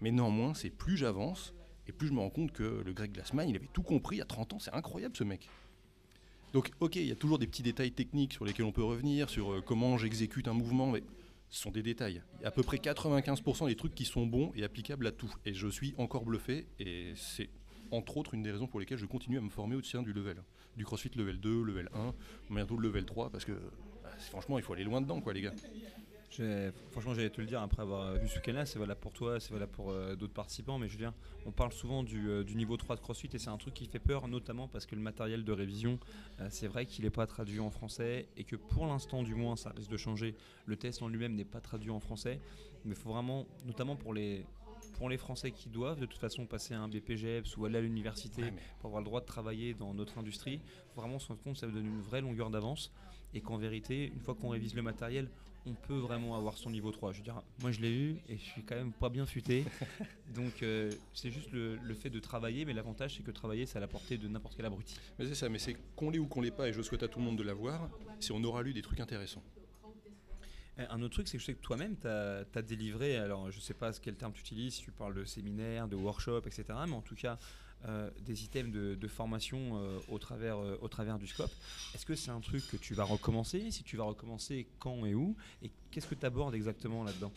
Mais 0.01 0.11
néanmoins, 0.11 0.53
c'est 0.55 0.71
plus 0.71 0.97
j'avance 0.97 1.55
et 1.87 1.93
plus 1.93 2.09
je 2.09 2.13
me 2.13 2.19
rends 2.19 2.31
compte 2.31 2.51
que 2.51 2.83
le 2.85 2.93
Greg 2.93 3.13
Glassman, 3.13 3.49
il 3.49 3.55
avait 3.55 3.69
tout 3.73 3.85
compris 3.85 4.21
à 4.21 4.25
30 4.25 4.55
ans. 4.55 4.59
C'est 4.59 4.75
incroyable 4.75 5.17
ce 5.17 5.23
mec. 5.23 5.49
Donc, 6.53 6.73
ok, 6.81 6.97
il 6.97 7.07
y 7.07 7.13
a 7.13 7.15
toujours 7.15 7.39
des 7.39 7.47
petits 7.47 7.63
détails 7.63 7.93
techniques 7.93 8.33
sur 8.33 8.45
lesquels 8.45 8.67
on 8.67 8.73
peut 8.73 8.83
revenir, 8.83 9.31
sur 9.31 9.53
euh, 9.53 9.63
comment 9.65 9.97
j'exécute 9.97 10.49
un 10.49 10.55
mouvement, 10.55 10.91
mais 10.91 11.05
ce 11.51 11.63
sont 11.63 11.71
des 11.71 11.85
détails. 11.85 12.21
À 12.43 12.51
peu 12.51 12.65
près 12.65 12.79
95% 12.79 13.69
des 13.69 13.77
trucs 13.77 13.95
qui 13.95 14.07
sont 14.07 14.27
bons 14.27 14.51
et 14.57 14.65
applicables 14.65 15.07
à 15.07 15.13
tout. 15.13 15.33
Et 15.45 15.55
je 15.55 15.69
suis 15.69 15.95
encore 15.99 16.25
bluffé, 16.25 16.67
et 16.81 17.13
c'est 17.15 17.49
entre 17.93 18.17
autres 18.17 18.35
une 18.35 18.43
des 18.43 18.51
raisons 18.51 18.67
pour 18.67 18.81
lesquelles 18.81 18.99
je 18.99 19.07
continue 19.07 19.39
à 19.39 19.41
me 19.41 19.51
former 19.51 19.77
au 19.77 19.83
sein 19.83 20.03
du 20.03 20.13
level. 20.13 20.43
Du 20.77 20.85
CrossFit 20.85 21.11
level 21.17 21.39
2, 21.39 21.63
level 21.63 21.89
1, 21.95 22.15
bientôt 22.51 22.77
le 22.77 22.89
level 22.89 23.05
3, 23.05 23.31
parce 23.31 23.45
que 23.45 23.53
bah, 24.03 24.11
franchement, 24.31 24.59
il 24.59 24.65
faut 24.65 24.73
aller 24.73 24.85
loin 24.85 25.01
dedans, 25.01 25.21
quoi, 25.21 25.33
les 25.33 25.43
gars. 25.43 25.55
Franchement, 26.91 27.13
j'allais 27.13 27.29
te 27.29 27.41
le 27.43 27.47
dire 27.47 27.61
après 27.61 27.83
avoir 27.83 28.15
vu 28.15 28.27
ce 28.27 28.37
week-end-là, 28.37 28.65
c'est 28.65 28.79
valable 28.79 29.01
pour 29.01 29.13
toi, 29.13 29.39
c'est 29.39 29.53
valable 29.53 29.73
pour 29.73 29.91
euh, 29.91 30.17
d'autres 30.17 30.33
participants, 30.33 30.79
mais 30.79 30.89
Julien, 30.89 31.13
on 31.45 31.53
parle 31.53 31.73
souvent 31.73 32.03
euh, 32.15 32.43
du, 32.43 32.57
niveau 32.57 32.79
3 32.79 32.97
de 32.97 33.01
CrossFit 33.03 33.29
et 33.35 33.39
c'est 33.39 33.51
un 33.51 33.59
truc 33.59 33.75
qui 33.75 33.85
fait 33.85 33.99
peur, 33.99 34.29
notamment 34.29 34.67
parce 34.67 34.87
que 34.87 34.95
le 34.95 35.03
matériel 35.03 35.45
de 35.45 35.53
révision, 35.53 35.99
euh, 36.41 36.49
c'est 36.51 36.69
vrai 36.69 36.87
qu'il 36.87 37.05
n'est 37.05 37.11
pas 37.11 37.27
traduit 37.27 37.61
en 37.61 37.71
français 37.71 38.29
et 38.39 38.45
que 38.45 38.57
pour 38.57 38.87
l'instant, 38.87 39.23
du 39.23 39.35
moins, 39.35 39.57
ça 39.57 39.71
risque 39.77 39.91
de 39.91 39.97
changer. 39.99 40.35
Le 40.65 40.77
test 40.77 41.03
en 41.03 41.09
lui-même 41.09 41.35
n'est 41.35 41.45
pas 41.45 41.61
traduit 41.61 41.91
en 41.91 42.01
français, 42.01 42.41
mais 42.87 42.95
il 42.95 42.99
faut 42.99 43.11
vraiment, 43.11 43.47
notamment 43.67 43.97
pour 43.97 44.15
les, 44.15 44.47
pour 45.03 45.11
les 45.11 45.19
Français 45.19 45.51
qui 45.51 45.69
doivent 45.69 45.99
de 45.99 46.07
toute 46.07 46.21
façon 46.21 46.47
passer 46.47 46.75
un 46.75 46.87
BPGEPS 46.87 47.57
ou 47.57 47.65
aller 47.65 47.79
à 47.79 47.81
l'université 47.81 48.45
pour 48.79 48.87
avoir 48.87 49.01
le 49.01 49.05
droit 49.05 49.21
de 49.21 49.27
travailler 49.27 49.75
dans 49.75 49.93
notre 49.95 50.17
industrie, 50.17 50.61
vraiment 50.95 51.19
se 51.19 51.27
rendre 51.27 51.41
compte 51.43 51.55
que 51.55 51.59
ça 51.59 51.67
vous 51.67 51.73
donne 51.73 51.87
une 51.87 52.03
vraie 52.03 52.21
longueur 52.21 52.51
d'avance 52.51 52.93
et 53.35 53.41
qu'en 53.41 53.57
vérité, 53.57 54.13
une 54.15 54.21
fois 54.21 54.37
qu'on 54.37 54.51
révise 54.51 54.77
le 54.77 54.83
matériel, 54.83 55.29
on 55.67 55.75
peut 55.75 55.99
vraiment 55.99 56.37
avoir 56.37 56.57
son 56.57 56.71
niveau 56.71 56.93
3. 56.93 57.11
Je 57.15 57.19
veux 57.19 57.25
dire, 57.25 57.43
moi 57.63 57.73
je 57.73 57.81
l'ai 57.81 57.91
eu 57.91 58.17
et 58.29 58.37
je 58.37 58.45
suis 58.45 58.63
quand 58.63 58.77
même 58.77 58.93
pas 58.93 59.09
bien 59.09 59.27
futé. 59.27 59.65
Donc 60.37 60.63
euh, 60.63 60.93
c'est 61.15 61.33
juste 61.33 61.51
le, 61.51 61.95
fait 61.95 62.09
de 62.09 62.21
travailler, 62.21 62.65
mais 62.65 62.73
l'avantage 62.73 63.17
c'est 63.17 63.25
que 63.25 63.33
travailler 63.33 63.67
c'est 63.67 63.79
à 63.79 63.81
la 63.81 63.89
portée 63.89 64.19
de 64.19 64.29
n'importe 64.29 64.55
quel 64.55 64.67
abruti. 64.67 65.01
Mais 65.19 65.27
c'est 65.27 65.35
ça, 65.35 65.49
mais 65.49 65.59
c'est 65.59 65.77
qu'on 65.97 66.11
l'ait 66.11 66.21
ou 66.21 66.29
qu'on 66.29 66.43
l'ait 66.43 66.53
pas, 66.53 66.69
et 66.69 66.73
je 66.73 66.81
souhaite 66.81 67.03
à 67.03 67.09
tout 67.09 67.19
le 67.19 67.25
monde 67.25 67.39
de 67.39 67.43
l'avoir, 67.43 67.91
si 68.21 68.31
on 68.31 68.45
aura 68.45 68.63
lu 68.63 68.73
des 68.73 68.83
trucs 68.83 69.01
intéressants. 69.01 69.43
Euh, 70.83 70.95
un 70.95 71.03
autre 71.03 71.15
truc, 71.15 71.29
c'est 71.29 71.37
que 71.37 71.41
je 71.41 71.47
sais 71.47 71.55
que 71.55 71.63
toi-même, 71.63 71.97
tu 71.97 72.07
as, 72.07 72.63
délivré, 72.63 73.17
alors 73.17 73.51
je 73.51 73.57
ne 73.57 73.63
sais 73.63 73.75
pas 73.75 73.93
quel 73.93 74.17
terme 74.17 74.33
tu 74.33 74.41
utilises, 74.41 74.77
tu 74.77 74.91
parles 74.91 75.15
de 75.15 75.25
séminaire, 75.25 75.89
de 75.89 75.97
workshop, 75.97 76.43
etc., 76.47 76.65
mais 76.87 76.95
en 76.95 77.03
tout 77.03 77.15
cas, 77.15 77.39
euh, 77.87 78.11
des 78.21 78.45
items 78.45 78.73
de, 78.73 79.09
formation 79.09 79.59
euh, 79.75 79.99
au, 80.09 80.19
travers, 80.19 81.19
du 81.19 81.27
scope. 81.27 81.51
Est-ce 81.95 82.07
que 82.07 82.15
c'est 82.15 82.31
un 82.31 82.41
truc 82.41 82.67
que 82.69 82.77
tu 82.77 82.95
vas 82.95 83.03
recommencer? 83.03 83.73
Si 83.73 83.83
tu 83.83 83.97
vas 83.97 84.05
recommencer, 84.05 84.69
quand 84.79 85.05
et 85.05 85.15
où? 85.15 85.37
Et 85.63 85.71
qu'est-ce 85.91 86.07
que 86.07 86.15
tu 86.15 86.25
abordes 86.25 86.55
exactement 86.55 87.03
là-dedans? 87.03 87.33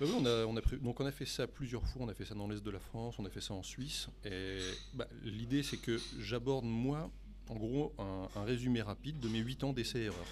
Bah 0.00 0.06
on 0.16 0.24
a, 0.24 0.44
on 0.46 0.56
a 0.56 0.60
Donc 0.80 1.00
on 1.00 1.06
a 1.06 1.10
fait 1.10 1.26
ça 1.26 1.48
plusieurs 1.48 1.84
fois, 1.84 2.02
on 2.02 2.08
a 2.08 2.14
fait 2.14 2.24
ça 2.24 2.36
dans 2.36 2.46
l'Est 2.46 2.62
de 2.62 2.70
la 2.70 2.78
France, 2.78 3.16
on 3.18 3.24
a 3.24 3.30
fait 3.30 3.40
ça 3.40 3.52
en 3.52 3.64
Suisse. 3.64 4.08
Et 4.24 4.60
bah, 4.94 5.08
l'idée, 5.24 5.64
c'est 5.64 5.78
que 5.78 5.98
j'aborde, 6.20 6.64
moi, 6.64 7.10
en 7.48 7.56
gros, 7.56 7.92
un, 7.98 8.28
un 8.36 8.44
résumé 8.44 8.82
rapide 8.82 9.18
de 9.18 9.28
mes 9.28 9.40
8 9.40 9.64
ans 9.64 9.72
d'essais-erreurs. 9.72 10.28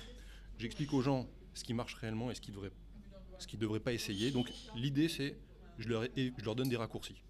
J'explique 0.59 0.92
aux 0.92 1.03
gens 1.03 1.29
ce 1.59 1.64
qui 1.64 1.75
marche 1.75 1.94
réellement 1.94 2.31
et 2.31 2.35
ce 2.35 2.40
qui 2.40 2.53
devrait, 2.53 2.71
ce 3.38 3.47
qui 3.47 3.57
devrait 3.57 3.81
pas 3.81 3.92
essayer. 3.92 4.31
Donc 4.31 4.51
l'idée 4.75 5.09
c'est, 5.09 5.37
je 5.79 5.88
leur, 5.88 6.05
je 6.16 6.44
leur 6.44 6.55
donne 6.55 6.68
des 6.68 6.77
raccourcis. 6.77 7.21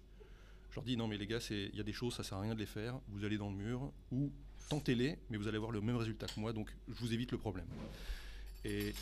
Je 0.69 0.75
leur 0.75 0.83
dis 0.83 0.95
non 0.95 1.07
mais 1.07 1.17
les 1.17 1.27
gars, 1.27 1.39
il 1.49 1.75
y 1.75 1.79
a 1.79 1.83
des 1.83 1.93
choses, 1.93 2.15
ça 2.15 2.23
sert 2.23 2.37
à 2.37 2.41
rien 2.41 2.53
de 2.53 2.59
les 2.59 2.67
faire. 2.67 2.99
Vous 3.09 3.25
allez 3.25 3.37
dans 3.37 3.49
le 3.49 3.55
mur 3.55 3.91
ou 4.11 4.31
tentez-les, 4.69 5.17
mais 5.29 5.37
vous 5.37 5.47
allez 5.47 5.57
avoir 5.57 5.71
le 5.71 5.81
même 5.81 5.97
résultat 5.97 6.27
que 6.27 6.39
moi. 6.39 6.53
Donc 6.53 6.73
je 6.87 6.99
vous 6.99 7.13
évite 7.13 7.31
le 7.31 7.39
problème. 7.39 7.65
Et 8.63 8.93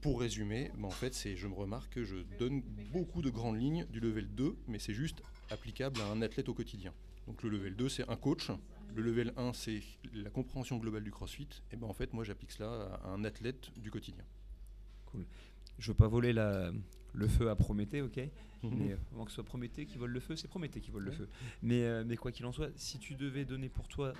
pour 0.00 0.20
résumer, 0.20 0.70
ben, 0.76 0.84
en 0.84 0.90
fait, 0.90 1.34
je 1.34 1.46
me 1.48 1.54
remarque 1.54 1.94
que 1.94 2.04
je 2.04 2.16
donne 2.38 2.60
beaucoup 2.92 3.22
de 3.22 3.30
grandes 3.30 3.58
lignes 3.58 3.86
du 3.86 4.00
level 4.00 4.28
2, 4.28 4.56
mais 4.68 4.78
c'est 4.78 4.94
juste 4.94 5.22
applicable 5.50 6.00
à 6.02 6.06
un 6.06 6.22
athlète 6.22 6.48
au 6.48 6.54
quotidien. 6.54 6.92
Donc 7.26 7.42
le 7.42 7.50
level 7.50 7.76
2, 7.76 7.88
c'est 7.88 8.08
un 8.08 8.16
coach 8.16 8.50
le 8.94 9.02
level 9.02 9.32
1, 9.36 9.52
c'est 9.52 9.82
la 10.12 10.30
compréhension 10.30 10.78
globale 10.78 11.02
du 11.02 11.10
crossfit. 11.10 11.48
Et 11.72 11.76
ben 11.76 11.86
en 11.86 11.92
fait, 11.92 12.12
moi, 12.12 12.24
j'applique 12.24 12.52
cela 12.52 13.00
à 13.02 13.08
un 13.08 13.24
athlète 13.24 13.70
du 13.76 13.90
quotidien. 13.90 14.24
Cool. 15.06 15.26
Je 15.78 15.90
veux 15.90 15.96
pas 15.96 16.06
voler 16.06 16.32
la, 16.32 16.70
le 17.12 17.28
feu 17.28 17.50
à 17.50 17.56
Prométhée, 17.56 18.02
ok? 18.02 18.18
Mhm. 18.62 18.74
Mais 18.78 18.92
euh, 18.92 18.96
avant 19.12 19.24
que 19.24 19.30
ce 19.30 19.36
soit 19.36 19.44
Prométhée 19.44 19.86
qui 19.86 19.98
vole 19.98 20.10
le 20.10 20.20
feu, 20.20 20.36
c'est 20.36 20.48
Prométhée 20.48 20.80
qui 20.80 20.90
vole 20.90 21.04
le 21.04 21.12
feu. 21.12 21.28
Mais, 21.62 21.82
euh, 21.82 22.04
mais 22.06 22.16
quoi 22.16 22.30
qu'il 22.30 22.46
en 22.46 22.52
soit, 22.52 22.70
si 22.76 22.98
tu 22.98 23.14
devais 23.14 23.44
donner 23.44 23.68
pour 23.68 23.88
toi 23.88 24.12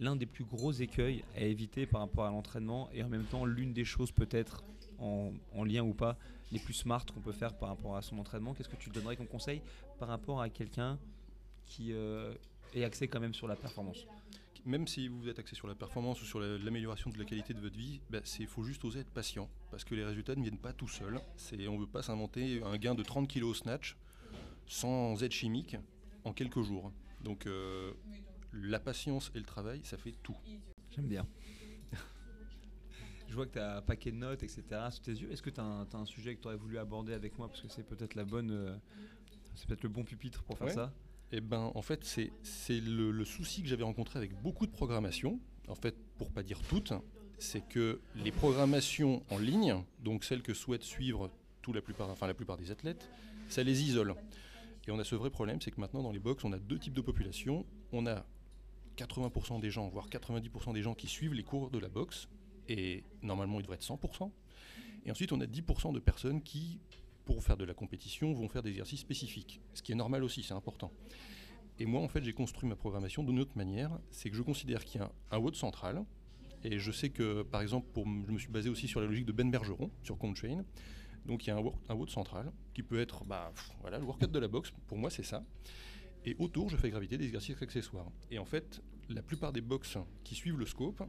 l'un 0.00 0.14
des 0.14 0.26
plus 0.26 0.44
gros 0.44 0.70
écueils 0.70 1.24
à 1.36 1.40
éviter 1.40 1.84
par 1.84 2.00
rapport 2.02 2.24
à 2.24 2.30
l'entraînement 2.30 2.88
et 2.92 3.02
en 3.02 3.08
même 3.08 3.24
temps 3.24 3.44
l'une 3.44 3.72
des 3.72 3.84
choses 3.84 4.12
peut-être 4.12 4.62
en, 5.00 5.32
en 5.52 5.64
lien 5.64 5.82
ou 5.82 5.92
pas 5.92 6.16
les 6.52 6.60
plus 6.60 6.72
smart 6.72 7.04
qu'on 7.04 7.20
peut 7.20 7.32
faire 7.32 7.58
par 7.58 7.68
rapport 7.70 7.96
à 7.96 8.02
son 8.02 8.16
entraînement, 8.18 8.54
qu'est-ce 8.54 8.68
que 8.68 8.76
tu 8.76 8.90
donnerais 8.90 9.16
comme 9.16 9.26
conseil 9.26 9.60
par 9.98 10.08
rapport 10.08 10.40
à 10.40 10.48
quelqu'un 10.48 11.00
qui 11.68 11.92
euh, 11.92 12.34
est 12.74 12.84
axé 12.84 13.08
quand 13.08 13.20
même 13.20 13.34
sur 13.34 13.46
la 13.48 13.56
performance 13.56 14.06
Même 14.64 14.86
si 14.86 15.08
vous 15.08 15.28
êtes 15.28 15.38
axé 15.38 15.54
sur 15.54 15.68
la 15.68 15.74
performance 15.74 16.20
ou 16.22 16.24
sur 16.24 16.40
la- 16.40 16.58
l'amélioration 16.58 17.10
de 17.10 17.18
la 17.18 17.24
qualité 17.24 17.54
de 17.54 17.60
votre 17.60 17.76
vie, 17.76 18.00
il 18.40 18.46
faut 18.46 18.62
juste 18.64 18.84
oser 18.84 19.00
être 19.00 19.10
patient. 19.10 19.48
Parce 19.70 19.84
que 19.84 19.94
les 19.94 20.04
résultats 20.04 20.34
ne 20.34 20.42
viennent 20.42 20.58
pas 20.58 20.72
tout 20.72 20.88
seuls. 20.88 21.20
On 21.68 21.74
ne 21.74 21.80
veut 21.80 21.86
pas 21.86 22.02
s'inventer 22.02 22.62
un 22.62 22.76
gain 22.78 22.94
de 22.94 23.02
30 23.02 23.28
kg 23.28 23.44
au 23.44 23.54
snatch 23.54 23.96
sans 24.66 25.22
aide 25.22 25.32
chimique 25.32 25.76
en 26.24 26.32
quelques 26.32 26.62
jours. 26.62 26.92
Donc 27.22 27.46
euh, 27.46 27.92
la 28.52 28.78
patience 28.80 29.30
et 29.34 29.38
le 29.38 29.44
travail, 29.44 29.80
ça 29.84 29.96
fait 29.98 30.14
tout. 30.22 30.36
J'aime 30.90 31.08
bien. 31.08 31.26
Je 33.28 33.34
vois 33.34 33.46
que 33.46 33.52
tu 33.52 33.58
as 33.58 33.76
un 33.76 33.82
paquet 33.82 34.10
de 34.10 34.16
notes, 34.16 34.42
etc. 34.42 34.62
sous 34.90 35.00
tes 35.02 35.12
yeux. 35.12 35.30
Est-ce 35.30 35.42
que 35.42 35.50
tu 35.50 35.60
as, 35.60 35.64
un 35.92 36.06
sujet 36.06 36.34
que 36.34 36.40
tu 36.40 36.46
aurais 36.48 36.56
voulu 36.56 36.78
aborder 36.78 37.12
avec 37.12 37.36
moi 37.38 37.48
Parce 37.48 37.60
que 37.60 37.68
c'est 37.68 37.82
peut-être 37.86 38.14
la 38.14 38.24
bonne. 38.24 38.50
euh, 38.50 38.74
c'est 39.54 39.66
peut-être 39.66 39.82
le 39.82 39.90
bon 39.90 40.02
pupitre 40.04 40.42
pour 40.44 40.56
faire 40.56 40.68
Ouais. 40.68 40.72
ça? 40.74 40.94
Eh 41.32 41.40
ben, 41.40 41.70
en 41.74 41.82
fait, 41.82 42.04
c'est 42.04 42.80
le, 42.80 43.10
le 43.10 43.24
souci 43.24 43.62
que 43.62 43.68
j'avais 43.68 43.84
rencontré 43.84 44.18
avec 44.18 44.32
beaucoup 44.40 44.66
de 44.66 44.72
programmations, 44.72 45.38
en 45.68 45.74
fait, 45.74 45.94
pour 46.16 46.30
pas 46.30 46.42
dire 46.42 46.60
toutes, 46.62 46.92
c'est 47.38 47.60
que 47.68 48.00
les 48.16 48.32
programmations 48.32 49.22
en 49.30 49.38
ligne, 49.38 49.76
donc 50.02 50.24
celles 50.24 50.42
que 50.42 50.54
souhaitent 50.54 50.82
suivre 50.82 51.30
tout 51.62 51.72
la 51.72 51.82
plupart, 51.82 52.08
enfin, 52.08 52.26
la 52.26 52.34
plupart 52.34 52.56
des 52.56 52.70
athlètes, 52.70 53.08
ça 53.48 53.62
les 53.62 53.82
isole. 53.82 54.14
Et 54.86 54.90
on 54.90 54.98
a 54.98 55.04
ce 55.04 55.14
vrai 55.14 55.30
problème, 55.30 55.60
c'est 55.60 55.70
que 55.70 55.80
maintenant, 55.80 56.02
dans 56.02 56.12
les 56.12 56.18
box, 56.18 56.44
on 56.44 56.52
a 56.52 56.58
deux 56.58 56.78
types 56.78 56.94
de 56.94 57.02
population. 57.02 57.66
On 57.92 58.06
a 58.06 58.24
80% 58.96 59.60
des 59.60 59.70
gens, 59.70 59.86
voire 59.88 60.08
90% 60.08 60.72
des 60.72 60.82
gens 60.82 60.94
qui 60.94 61.06
suivent 61.06 61.34
les 61.34 61.42
cours 61.42 61.70
de 61.70 61.78
la 61.78 61.88
boxe, 61.88 62.28
et 62.68 63.04
normalement, 63.22 63.60
il 63.60 63.62
devrait 63.62 63.76
être 63.76 63.86
100%. 63.86 64.30
Et 65.04 65.10
ensuite, 65.10 65.32
on 65.32 65.40
a 65.40 65.46
10% 65.46 65.92
de 65.92 66.00
personnes 66.00 66.42
qui, 66.42 66.80
pour 67.28 67.44
faire 67.44 67.58
de 67.58 67.64
la 67.64 67.74
compétition, 67.74 68.32
vont 68.32 68.48
faire 68.48 68.62
des 68.62 68.70
exercices 68.70 69.00
spécifiques. 69.00 69.60
Ce 69.74 69.82
qui 69.82 69.92
est 69.92 69.94
normal 69.94 70.24
aussi, 70.24 70.42
c'est 70.42 70.54
important. 70.54 70.90
Et 71.78 71.84
moi, 71.84 72.00
en 72.00 72.08
fait, 72.08 72.24
j'ai 72.24 72.32
construit 72.32 72.66
ma 72.66 72.74
programmation 72.74 73.22
d'une 73.22 73.38
autre 73.38 73.54
manière. 73.54 73.90
C'est 74.10 74.30
que 74.30 74.36
je 74.36 74.40
considère 74.40 74.82
qu'il 74.82 74.98
y 75.02 75.04
a 75.04 75.12
un 75.30 75.38
WOD 75.38 75.54
central. 75.54 76.06
Et 76.64 76.78
je 76.78 76.90
sais 76.90 77.10
que, 77.10 77.42
par 77.42 77.60
exemple, 77.60 77.86
pour, 77.92 78.06
je 78.06 78.32
me 78.32 78.38
suis 78.38 78.48
basé 78.50 78.70
aussi 78.70 78.88
sur 78.88 79.00
la 79.00 79.06
logique 79.06 79.26
de 79.26 79.32
Ben 79.32 79.50
Bergeron, 79.50 79.90
sur 80.02 80.16
Comtrain. 80.16 80.64
Donc 81.26 81.44
il 81.44 81.48
y 81.48 81.50
a 81.50 81.56
un, 81.56 81.60
wor- 81.60 81.76
un 81.90 81.94
WOD 81.94 82.08
central 82.08 82.50
qui 82.72 82.82
peut 82.82 82.98
être 82.98 83.24
bah, 83.26 83.52
voilà, 83.82 83.98
le 83.98 84.06
workout 84.06 84.32
de 84.32 84.38
la 84.38 84.48
boxe. 84.48 84.72
Pour 84.86 84.96
moi, 84.96 85.10
c'est 85.10 85.22
ça. 85.22 85.44
Et 86.24 86.34
autour, 86.38 86.70
je 86.70 86.78
fais 86.78 86.88
graviter 86.88 87.18
des 87.18 87.26
exercices 87.26 87.60
accessoires. 87.60 88.10
Et 88.30 88.38
en 88.38 88.46
fait, 88.46 88.80
la 89.10 89.22
plupart 89.22 89.52
des 89.52 89.60
box 89.60 89.98
qui 90.24 90.34
suivent 90.34 90.58
le 90.58 90.64
scope 90.66 91.02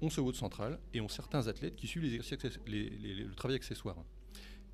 ont 0.00 0.10
ce 0.10 0.20
WOD 0.20 0.36
central 0.36 0.78
et 0.94 1.00
ont 1.00 1.08
certains 1.08 1.48
athlètes 1.48 1.74
qui 1.74 1.88
suivent 1.88 2.04
les 2.04 2.14
exercices 2.14 2.60
le 2.66 3.34
travail 3.34 3.56
accessoire. 3.56 3.96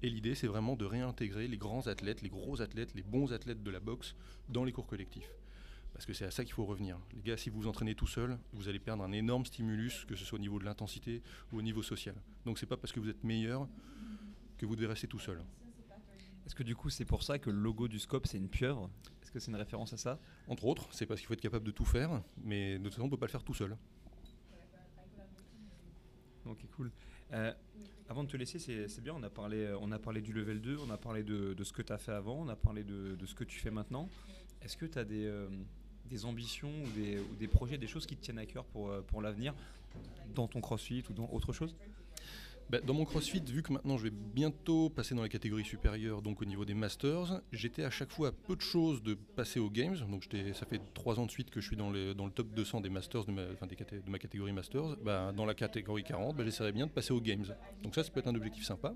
Et 0.02 0.10
l'idée, 0.10 0.34
c'est 0.34 0.48
vraiment 0.48 0.74
de 0.74 0.84
réintégrer 0.84 1.46
les 1.46 1.56
grands 1.56 1.86
athlètes, 1.86 2.22
les 2.22 2.28
gros 2.28 2.60
athlètes, 2.60 2.92
les 2.94 3.02
bons 3.02 3.32
athlètes 3.32 3.62
de 3.62 3.70
la 3.70 3.78
boxe 3.78 4.16
dans 4.48 4.64
les 4.64 4.72
cours 4.72 4.86
collectifs. 4.86 5.30
Parce 5.92 6.06
que 6.06 6.12
c'est 6.12 6.24
à 6.24 6.30
ça 6.30 6.44
qu'il 6.44 6.54
faut 6.54 6.64
revenir. 6.64 6.98
Les 7.14 7.22
gars, 7.22 7.36
si 7.36 7.50
vous 7.50 7.60
vous 7.60 7.68
entraînez 7.68 7.94
tout 7.94 8.06
seul, 8.06 8.36
vous 8.52 8.68
allez 8.68 8.80
perdre 8.80 9.04
un 9.04 9.12
énorme 9.12 9.44
stimulus, 9.44 10.04
que 10.06 10.16
ce 10.16 10.24
soit 10.24 10.38
au 10.38 10.40
niveau 10.40 10.58
de 10.58 10.64
l'intensité 10.64 11.22
ou 11.52 11.58
au 11.58 11.62
niveau 11.62 11.82
social. 11.82 12.16
Donc 12.44 12.58
c'est 12.58 12.66
pas 12.66 12.76
parce 12.76 12.92
que 12.92 12.98
vous 12.98 13.10
êtes 13.10 13.22
meilleur 13.22 13.68
que 14.58 14.66
vous 14.66 14.74
devez 14.74 14.88
rester 14.88 15.06
tout 15.06 15.18
seul. 15.20 15.40
Est-ce 16.46 16.56
que 16.56 16.64
du 16.64 16.74
coup, 16.74 16.90
c'est 16.90 17.04
pour 17.04 17.22
ça 17.22 17.38
que 17.38 17.50
le 17.50 17.58
logo 17.58 17.86
du 17.86 18.00
scope, 18.00 18.26
c'est 18.26 18.38
une 18.38 18.48
pieuvre? 18.48 18.90
Est-ce 19.22 19.30
que 19.30 19.38
c'est 19.38 19.52
une 19.52 19.56
référence 19.56 19.92
à 19.92 19.96
ça? 19.96 20.18
Entre 20.48 20.64
autres, 20.64 20.88
c'est 20.92 21.06
parce 21.06 21.20
qu'il 21.20 21.28
faut 21.28 21.34
être 21.34 21.40
capable 21.40 21.64
de 21.64 21.70
tout 21.70 21.84
faire, 21.84 22.22
mais 22.42 22.78
de 22.78 22.84
toute 22.84 22.94
façon, 22.94 23.02
on 23.02 23.06
ne 23.06 23.10
peut 23.10 23.16
pas 23.16 23.26
le 23.26 23.30
faire 23.30 23.44
tout 23.44 23.54
seul. 23.54 23.76
Ok, 26.44 26.58
cool. 26.76 26.90
Euh, 27.32 27.52
avant 28.08 28.24
de 28.24 28.28
te 28.28 28.36
laisser, 28.36 28.58
c'est 28.58 29.00
bien, 29.00 29.14
on 29.16 29.22
a, 29.22 29.30
parlé, 29.30 29.74
on 29.80 29.90
a 29.90 29.98
parlé 29.98 30.20
du 30.20 30.32
level 30.32 30.60
2, 30.60 30.78
on 30.86 30.90
a 30.90 30.98
parlé 30.98 31.22
de, 31.22 31.56
ce 31.62 31.72
que 31.72 31.82
tu 31.82 31.92
as 31.92 31.98
fait 31.98 32.12
avant, 32.12 32.40
on 32.40 32.48
a 32.48 32.56
parlé 32.56 32.84
de, 32.84 33.16
ce 33.24 33.34
que 33.34 33.44
tu 33.44 33.58
fais 33.58 33.70
maintenant. 33.70 34.08
Est-ce 34.60 34.76
que 34.76 34.86
tu 34.86 34.98
as 34.98 35.04
des, 35.04 35.24
euh, 35.24 35.48
des 36.06 36.24
ambitions 36.24 36.70
ou 36.84 37.36
des, 37.38 37.48
projets, 37.48 37.78
des 37.78 37.86
choses 37.86 38.06
qui 38.06 38.16
te 38.16 38.22
tiennent 38.22 38.38
à 38.38 38.46
cœur 38.46 38.64
pour, 38.66 38.90
euh, 38.90 39.00
pour 39.00 39.22
l'avenir 39.22 39.54
dans 40.34 40.46
ton 40.46 40.60
crossfit 40.60 41.02
ou 41.08 41.12
dans 41.14 41.28
autre 41.32 41.52
chose? 41.52 41.74
Bah, 42.70 42.80
dans 42.80 42.94
mon 42.94 43.04
CrossFit, 43.04 43.42
vu 43.46 43.62
que 43.62 43.72
maintenant 43.72 43.98
je 43.98 44.04
vais 44.04 44.10
bientôt 44.10 44.88
passer 44.88 45.14
dans 45.14 45.22
la 45.22 45.28
catégorie 45.28 45.64
supérieure, 45.64 46.22
donc 46.22 46.40
au 46.40 46.44
niveau 46.44 46.64
des 46.64 46.74
Masters, 46.74 47.42
j'étais 47.52 47.84
à 47.84 47.90
chaque 47.90 48.10
fois 48.10 48.28
à 48.28 48.32
peu 48.32 48.56
de 48.56 48.62
choses 48.62 49.02
de 49.02 49.14
passer 49.14 49.60
aux 49.60 49.70
Games. 49.70 49.96
Donc 50.10 50.26
ça 50.54 50.66
fait 50.66 50.80
trois 50.94 51.20
ans 51.20 51.26
de 51.26 51.30
suite 51.30 51.50
que 51.50 51.60
je 51.60 51.66
suis 51.66 51.76
dans, 51.76 51.90
dans 51.90 52.26
le 52.26 52.32
top 52.32 52.48
200 52.54 52.80
des 52.80 52.90
Masters, 52.90 53.24
de 53.24 53.32
ma, 53.32 53.42
enfin, 53.52 53.66
des 53.66 53.76
catégorie 53.76 54.52
Masters. 54.52 54.96
Bah, 55.04 55.32
dans 55.36 55.44
la 55.44 55.54
catégorie 55.54 56.04
40, 56.04 56.36
bah, 56.36 56.44
j'essaierais 56.44 56.72
bien 56.72 56.86
de 56.86 56.92
passer 56.92 57.12
aux 57.12 57.20
Games. 57.20 57.44
Donc 57.82 57.94
ça, 57.94 58.02
ça 58.02 58.10
peut 58.10 58.20
être 58.20 58.28
un 58.28 58.34
objectif 58.34 58.64
sympa. 58.64 58.94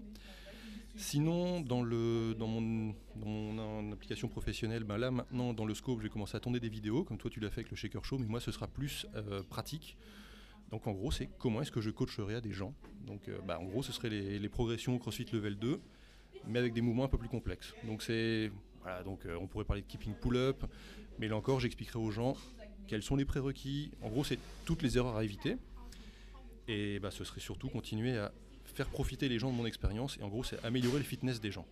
Sinon, 0.97 1.61
dans, 1.61 1.85
mon, 1.85 2.95
dans 3.17 3.27
mon 3.27 3.93
application 3.93 4.29
professionnelle, 4.29 4.85
là 4.89 5.11
maintenant 5.11 5.53
dans 5.53 5.67
le 5.67 5.75
scope, 5.75 6.01
j'ai 6.01 6.09
commencé 6.09 6.37
à 6.37 6.41
tourner 6.41 6.59
des 6.59 6.71
vidéos, 6.71 7.05
comme 7.05 7.19
toi 7.19 7.31
tu 7.31 7.39
l'as 7.39 7.51
fait 7.51 7.61
avec 7.61 7.71
le 7.71 7.77
Shaker 7.77 8.03
Show, 8.03 8.17
mais 8.19 8.27
moi 8.27 8.41
ce 8.41 8.51
sera 8.51 8.67
plus 8.67 9.07
euh, 9.15 9.43
pratique. 9.43 9.99
Donc 10.71 10.87
en 10.87 10.93
gros, 10.93 11.11
c'est 11.11 11.29
comment 11.39 11.63
est-ce 11.63 11.71
que 11.71 11.81
je 11.81 11.91
coacherai 11.91 12.37
à 12.37 12.41
des 12.41 12.53
gens. 12.53 12.75
Donc 13.07 13.29
euh, 13.29 13.39
bah, 13.47 13.59
en 13.61 13.65
gros, 13.65 13.83
ce 13.83 13.93
serait 13.93 14.11
les, 14.11 14.39
les 14.39 14.49
progressions 14.49 14.99
CrossFit 14.99 15.27
Level 15.33 15.57
2, 15.57 15.81
mais 16.49 16.59
avec 16.59 16.73
des 16.73 16.81
mouvements 16.81 17.05
un 17.05 17.09
peu 17.09 17.19
plus 17.19 17.29
complexes. 17.29 17.75
Donc 17.85 18.03
c'est 18.03 18.51
voilà, 18.83 19.03
donc 19.03 19.27
euh, 19.27 19.37
on 19.41 19.47
pourrait 19.47 19.65
parler 19.65 19.83
de 19.83 19.87
keeping 19.87 20.15
pull-up, 20.15 20.65
mais 21.19 21.29
là 21.29 21.37
encore, 21.37 21.61
j'expliquerai 21.61 21.99
aux 21.99 22.11
gens 22.11 22.37
quels 22.87 23.03
sont 23.03 23.17
les 23.17 23.25
prérequis. 23.25 23.91
En 24.03 24.09
gros, 24.09 24.25
c'est 24.25 24.39
toutes 24.65 24.83
les 24.83 24.97
erreurs 24.97 25.17
à 25.17 25.25
éviter. 25.25 25.57
Et 26.69 26.99
bah, 27.01 27.11
ce 27.11 27.25
serait 27.25 27.41
surtout 27.41 27.69
continuer 27.69 28.17
à 28.17 28.33
faire 28.65 28.89
profiter 28.89 29.29
les 29.29 29.39
gens 29.39 29.51
de 29.51 29.57
mon 29.57 29.67
expérience. 29.67 30.19
Et 30.21 30.23
en 30.23 30.29
gros, 30.29 30.45
c'est 30.45 30.65
améliorer 30.65 30.99
le 30.99 31.05
fitness 31.05 31.41
des 31.41 31.51
gens. 31.51 31.67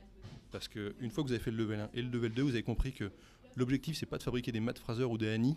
Parce 0.51 0.69
qu'une 0.69 1.11
fois 1.11 1.23
que 1.23 1.29
vous 1.29 1.35
avez 1.35 1.43
fait 1.43 1.51
le 1.51 1.59
level 1.59 1.81
1 1.81 1.91
et 1.95 2.03
le 2.03 2.09
level 2.09 2.33
2, 2.33 2.43
vous 2.43 2.51
avez 2.51 2.63
compris 2.63 2.93
que 2.93 3.11
l'objectif, 3.57 3.97
c'est 3.97 4.07
pas 4.07 4.19
de 4.19 4.23
fabriquer 4.23 4.53
des 4.53 4.61
Matt 4.61 4.79
Fraser 4.79 5.05
ou 5.05 5.19
des 5.19 5.29
Annie, 5.29 5.57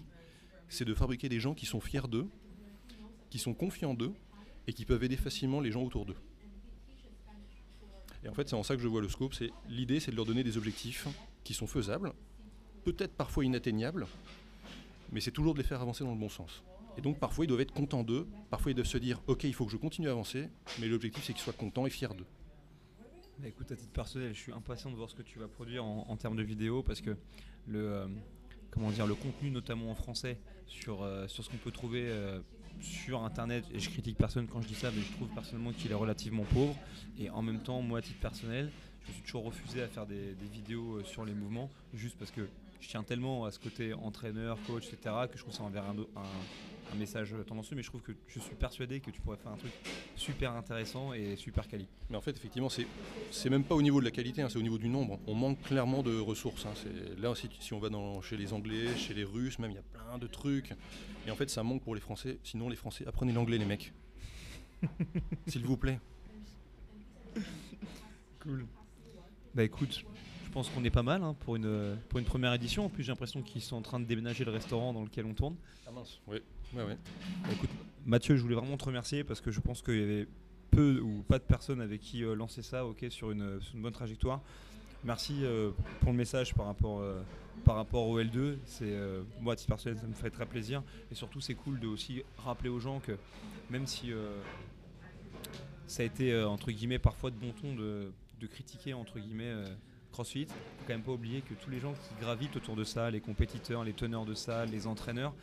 c'est 0.70 0.86
de 0.86 0.94
fabriquer 0.94 1.30
des 1.30 1.40
gens 1.40 1.54
qui 1.54 1.66
sont 1.66 1.80
fiers 1.80 2.08
d'eux, 2.08 2.28
qui 3.30 3.40
sont 3.40 3.54
confiants 3.54 3.94
d'eux 3.94 4.14
et 4.68 4.74
qui 4.74 4.86
peuvent 4.86 5.04
aider 5.04 5.18
facilement 5.18 5.62
les 5.62 5.72
gens 5.72 5.84
autour 5.84 6.06
d'eux. 6.06 6.18
Et 8.24 8.30
en 8.30 8.34
fait, 8.34 8.50
c'est 8.50 8.56
en 8.56 8.64
ça 8.64 8.76
que 8.76 8.82
je 8.82 8.88
vois 8.88 9.02
le 9.02 9.10
scope. 9.10 9.34
L'idée, 9.70 10.00
c'est 10.00 10.12
de 10.12 10.16
leur 10.16 10.26
donner 10.26 10.44
des 10.44 10.58
objectifs 10.58 11.08
qui 11.44 11.54
sont 11.54 11.68
faisables, 11.68 12.14
peut-être 12.84 13.14
parfois 13.14 13.46
inatteignables, 13.46 14.08
mais 15.12 15.22
c'est 15.22 15.32
toujours 15.32 15.54
de 15.54 15.60
les 15.60 15.66
faire 15.66 15.82
avancer 15.82 16.04
dans 16.04 16.12
le 16.12 16.20
bon 16.20 16.30
sens. 16.30 16.64
Et 16.98 17.02
donc 17.02 17.20
parfois 17.20 17.46
ils 17.46 17.48
doivent 17.48 17.62
être 17.62 17.74
contents 17.74 18.04
d'eux, 18.04 18.28
parfois 18.50 18.72
ils 18.72 18.76
doivent 18.76 18.88
se 18.88 18.98
dire 18.98 19.22
ok 19.28 19.44
il 19.44 19.54
faut 19.54 19.66
que 19.66 19.72
je 19.72 19.78
continue 19.78 20.08
à 20.08 20.12
avancer, 20.12 20.50
mais 20.80 20.88
l'objectif 20.88 21.24
c'est 21.24 21.34
qu'ils 21.34 21.44
soient 21.44 21.54
contents 21.54 21.86
et 21.86 21.92
fiers 21.92 22.08
d'eux. 22.18 22.26
Bah, 23.40 23.48
écoute, 23.48 23.72
à 23.72 23.76
titre 23.76 23.92
personnel, 23.92 24.34
je 24.34 24.40
suis 24.40 24.52
impatient 24.52 24.90
de 24.90 24.96
voir 24.96 25.10
ce 25.10 25.16
que 25.16 25.22
tu 25.22 25.38
vas 25.38 25.48
produire 25.48 25.86
en, 25.86 26.08
en 26.10 26.18
termes 26.18 26.36
de 26.36 26.42
vidéos 26.42 26.82
parce 26.82 27.02
que 27.02 27.16
le, 27.68 27.94
euh, 27.94 28.08
comment 28.72 28.90
dire, 28.90 29.06
le 29.06 29.14
contenu, 29.14 29.52
notamment 29.52 29.92
en 29.92 29.96
français, 29.96 30.40
sur, 30.66 31.04
euh, 31.04 31.28
sur 31.28 31.44
ce 31.44 31.50
qu'on 31.52 31.58
peut 31.58 31.72
trouver 31.72 32.08
euh, 32.08 32.40
sur 32.82 33.24
internet, 33.24 33.66
et 33.74 33.80
je 33.80 33.90
critique 33.90 34.18
personne 34.18 34.48
quand 34.48 34.62
je 34.62 34.68
dis 34.68 34.76
ça, 34.76 34.92
mais 34.92 35.02
je 35.02 35.12
trouve 35.14 35.28
personnellement 35.30 35.72
qu'il 35.72 35.92
est 35.92 35.96
relativement 35.96 36.44
pauvre. 36.44 36.76
Et 37.20 37.30
en 37.30 37.42
même 37.42 37.60
temps, 37.60 37.82
moi, 37.82 38.00
à 38.00 38.02
titre 38.02 38.20
personnel, 38.20 38.72
je 39.04 39.10
me 39.10 39.14
suis 39.14 39.24
toujours 39.24 39.46
refusé 39.46 39.82
à 39.82 39.88
faire 39.88 40.06
des, 40.06 40.36
vidéos 40.52 40.98
euh, 40.98 41.04
sur 41.04 41.26
les 41.26 41.34
mouvements, 41.34 41.70
juste 41.94 42.18
parce 42.18 42.32
que 42.32 42.48
je 42.80 42.88
tiens 42.88 43.04
tellement 43.04 43.46
à 43.46 43.52
ce 43.52 43.60
côté 43.60 43.94
entraîneur, 43.94 44.58
coach, 44.68 44.88
etc., 44.88 45.16
que 45.32 45.38
je 45.38 45.44
trouve 45.44 45.54
ça 45.54 45.64
envers 45.64 45.84
un, 45.84 45.96
un, 46.16 46.24
un 46.94 46.96
message 46.96 47.36
tendancieux, 47.46 47.76
mais 47.76 47.84
je 47.84 47.90
trouve 47.90 48.02
que 48.02 48.14
je 48.28 48.40
suis 48.40 48.56
persuadé 48.56 49.00
que 49.00 49.12
tu 49.12 49.22
pourrais 49.22 49.38
faire 49.38 49.52
un 49.52 49.58
truc 49.58 49.72
super 50.16 50.54
intéressant 50.54 51.14
et 51.14 51.36
super 51.36 51.68
quali. 51.68 51.88
Mais 52.10 52.18
en 52.18 52.22
fait 52.22 52.36
effectivement 52.36 52.70
c'est 52.70 52.88
c'est 53.32 53.50
même 53.50 53.64
pas 53.64 53.76
au 53.76 53.82
niveau 53.82 54.00
de 54.00 54.06
la 54.06 54.12
qualité, 54.12 54.42
hein, 54.42 54.50
c'est 54.50 54.58
au 54.60 54.62
niveau 54.62 54.78
du 54.78 54.90
nombre. 54.90 55.20
On 55.28 55.34
manque 55.34 55.62
clairement 55.64 56.04
de 56.04 56.18
ressources. 56.20 56.66
hein. 56.66 56.74
Là 57.18 57.34
si, 57.36 57.50
si 57.60 57.74
on 57.74 57.80
va 57.80 57.90
dans, 57.90 58.22
chez 58.22 58.38
les 58.38 58.54
Anglais, 58.54 58.96
chez 58.96 59.14
les 59.14 59.24
Russes, 59.24 59.60
même 59.60 59.72
il 59.72 59.76
y 59.76 59.80
a 59.80 59.84
plein 59.84 60.18
de 60.18 60.28
trucs. 60.28 60.74
Et 61.28 61.32
en 61.32 61.36
fait 61.36 61.50
ça 61.50 61.64
manque 61.64 61.84
pour 61.84 61.96
les 61.96 62.02
Français. 62.02 62.38
Sinon 62.44 62.70
les 62.70 62.76
Français 62.76 63.06
apprenez 63.08 63.34
l'anglais 63.34 63.58
les 63.58 63.66
mecs. 63.66 63.94
S'il 65.48 65.66
vous 65.66 65.78
plaît. 65.78 66.00
Cool. 68.42 68.66
Bah 69.56 69.64
écoute, 69.64 70.04
je 70.48 70.52
pense 70.54 70.70
qu'on 70.70 70.84
est 70.86 70.90
pas 70.90 71.04
mal 71.04 71.24
hein, 71.24 71.36
pour, 71.42 71.58
une, 71.58 71.98
pour 72.08 72.20
une 72.20 72.26
première 72.26 72.54
édition. 72.54 72.86
En 72.86 72.90
plus, 72.90 73.04
j'ai 73.04 73.12
l'impression 73.12 73.42
qu'ils 73.42 73.62
sont 73.62 73.76
en 73.76 73.82
train 73.82 74.00
de 74.00 74.06
déménager 74.06 74.46
le 74.46 74.52
restaurant 74.52 74.94
dans 74.94 75.04
lequel 75.04 75.26
on 75.26 75.34
tourne. 75.34 75.56
Ah 75.86 75.92
mince. 75.92 76.22
Ouais. 76.26 76.42
Ouais 76.74 76.84
ouais. 76.84 76.98
Bah, 77.44 77.50
écoute, 77.52 77.70
Mathieu, 78.06 78.38
je 78.38 78.42
voulais 78.44 78.56
vraiment 78.56 78.78
te 78.78 78.86
remercier 78.86 79.26
parce 79.26 79.42
que 79.42 79.52
je 79.52 79.60
pense 79.60 79.82
qu'il 79.82 80.00
y 80.00 80.04
avait 80.04 80.26
peu 80.72 81.02
ou 81.02 81.22
pas 81.24 81.38
de 81.38 81.44
personnes 81.44 81.82
avec 81.82 82.00
qui 82.00 82.24
euh, 82.24 82.34
lancer 82.34 82.62
ça 82.62 82.86
ok, 82.86 83.08
sur, 83.10 83.32
une, 83.32 83.60
sur 83.62 83.76
une 83.76 83.82
bonne 83.82 83.92
trajectoire. 83.92 84.42
Merci 85.04 85.44
euh, 85.44 85.72
pour 86.00 86.12
le 86.12 86.18
message 86.18 86.54
par 86.56 86.66
rapport, 86.66 87.02
euh, 87.02 87.22
par 87.66 87.76
rapport 87.76 88.08
au 88.08 88.18
L2. 88.22 88.56
C'est, 88.64 88.86
euh, 88.86 89.24
moi, 89.42 89.52
à 89.52 89.56
titre 89.58 89.68
personnel, 89.68 90.00
ça 90.00 90.08
me 90.08 90.14
fait 90.14 90.30
très 90.30 90.46
plaisir. 90.46 90.82
Et 91.12 91.16
surtout, 91.16 91.42
c'est 91.42 91.56
cool 91.56 91.78
de 91.82 91.88
aussi 91.88 92.24
rappeler 92.38 92.70
aux 92.70 92.80
gens 92.80 93.02
que 93.02 93.18
même 93.70 93.86
si 93.86 94.12
ça 95.88 96.04
a 96.04 96.06
été, 96.06 96.42
entre 96.42 96.72
guillemets, 96.72 97.00
parfois 97.00 97.32
de 97.32 97.36
bon 97.36 97.52
ton 97.52 97.76
de, 97.76 98.14
de 98.40 98.48
critiquer 98.48 98.94
entre 98.94 99.20
guillemets 99.20 99.54
CrossFit, 100.12 100.46
faut 100.46 100.54
quand 100.88 100.94
même 100.94 101.04
pas 101.04 101.12
oublier 101.12 101.42
que 101.42 101.54
tous 101.54 101.70
les 101.70 101.80
gens 101.80 101.94
qui 101.94 102.22
gravitent 102.22 102.56
autour 102.56 102.76
de 102.76 102.84
ça, 102.84 103.12
les 103.12 103.20
compétiteurs, 103.20 103.84
les 103.84 103.94
teneurs 103.94 104.26
de 104.26 104.34
salle, 104.34 104.70
les 104.70 104.88
entraîneurs, 104.88 105.34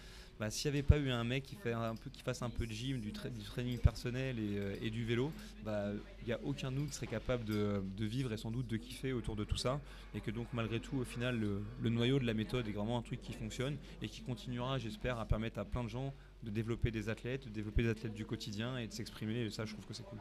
bah, 0.41 0.51
s'il 0.51 0.71
n'y 0.71 0.79
avait 0.79 0.87
pas 0.87 0.99
eu 0.99 1.11
un 1.11 1.23
mec 1.23 1.45
qui, 1.45 1.55
fait 1.55 1.73
un 1.73 1.95
peu, 1.95 2.11
qui 2.11 2.23
fasse 2.23 2.43
un 2.43 2.51
peu 2.51 2.67
de 2.67 2.73
gym, 2.73 2.99
du, 2.99 3.13
training 3.13 3.79
personnel 3.79 4.37
et, 4.83 4.91
du 4.91 5.05
vélo, 5.05 5.33
bah, 5.65 5.91
il 6.23 6.27
n'y 6.27 6.33
a 6.33 6.41
aucun 6.43 6.73
de 6.73 6.77
nous 6.79 6.87
qui 6.87 6.95
serait 6.95 7.07
capable 7.07 7.45
de, 7.45 7.83
vivre 8.05 8.33
et 8.33 8.37
sans 8.37 8.51
doute 8.51 8.67
de 8.67 8.77
kiffer 8.77 9.13
autour 9.13 9.37
de 9.37 9.45
tout 9.45 9.57
ça. 9.57 9.81
Et 10.15 10.21
que 10.21 10.31
donc 10.31 10.49
malgré 10.53 10.81
tout, 10.81 10.97
au 10.97 11.05
final, 11.05 11.39
le, 11.39 11.91
noyau 11.91 12.19
de 12.19 12.27
la 12.27 12.35
méthode 12.35 12.67
est 12.67 12.73
vraiment 12.73 12.99
un 12.99 13.03
truc 13.03 13.23
qui 13.23 13.33
fonctionne 13.33 13.77
et 14.03 14.09
qui 14.09 14.23
continuera, 14.23 14.79
j'espère, 14.79 15.21
à 15.21 15.25
permettre 15.25 15.59
à 15.61 15.65
plein 15.65 15.85
de 15.85 15.89
gens 15.89 16.13
de 16.43 16.51
développer 16.51 16.91
des 16.91 17.09
athlètes, 17.09 17.45
de 17.45 17.51
développer 17.51 17.85
des 17.85 17.91
athlètes 17.91 18.15
du 18.15 18.27
quotidien 18.27 18.77
et 18.77 18.89
de 18.89 18.93
s'exprimer. 18.93 19.43
Et 19.43 19.51
ça, 19.51 19.65
je 19.65 19.73
trouve 19.73 19.87
que 19.87 19.95
c'est 19.95 20.05
cool. 20.05 20.19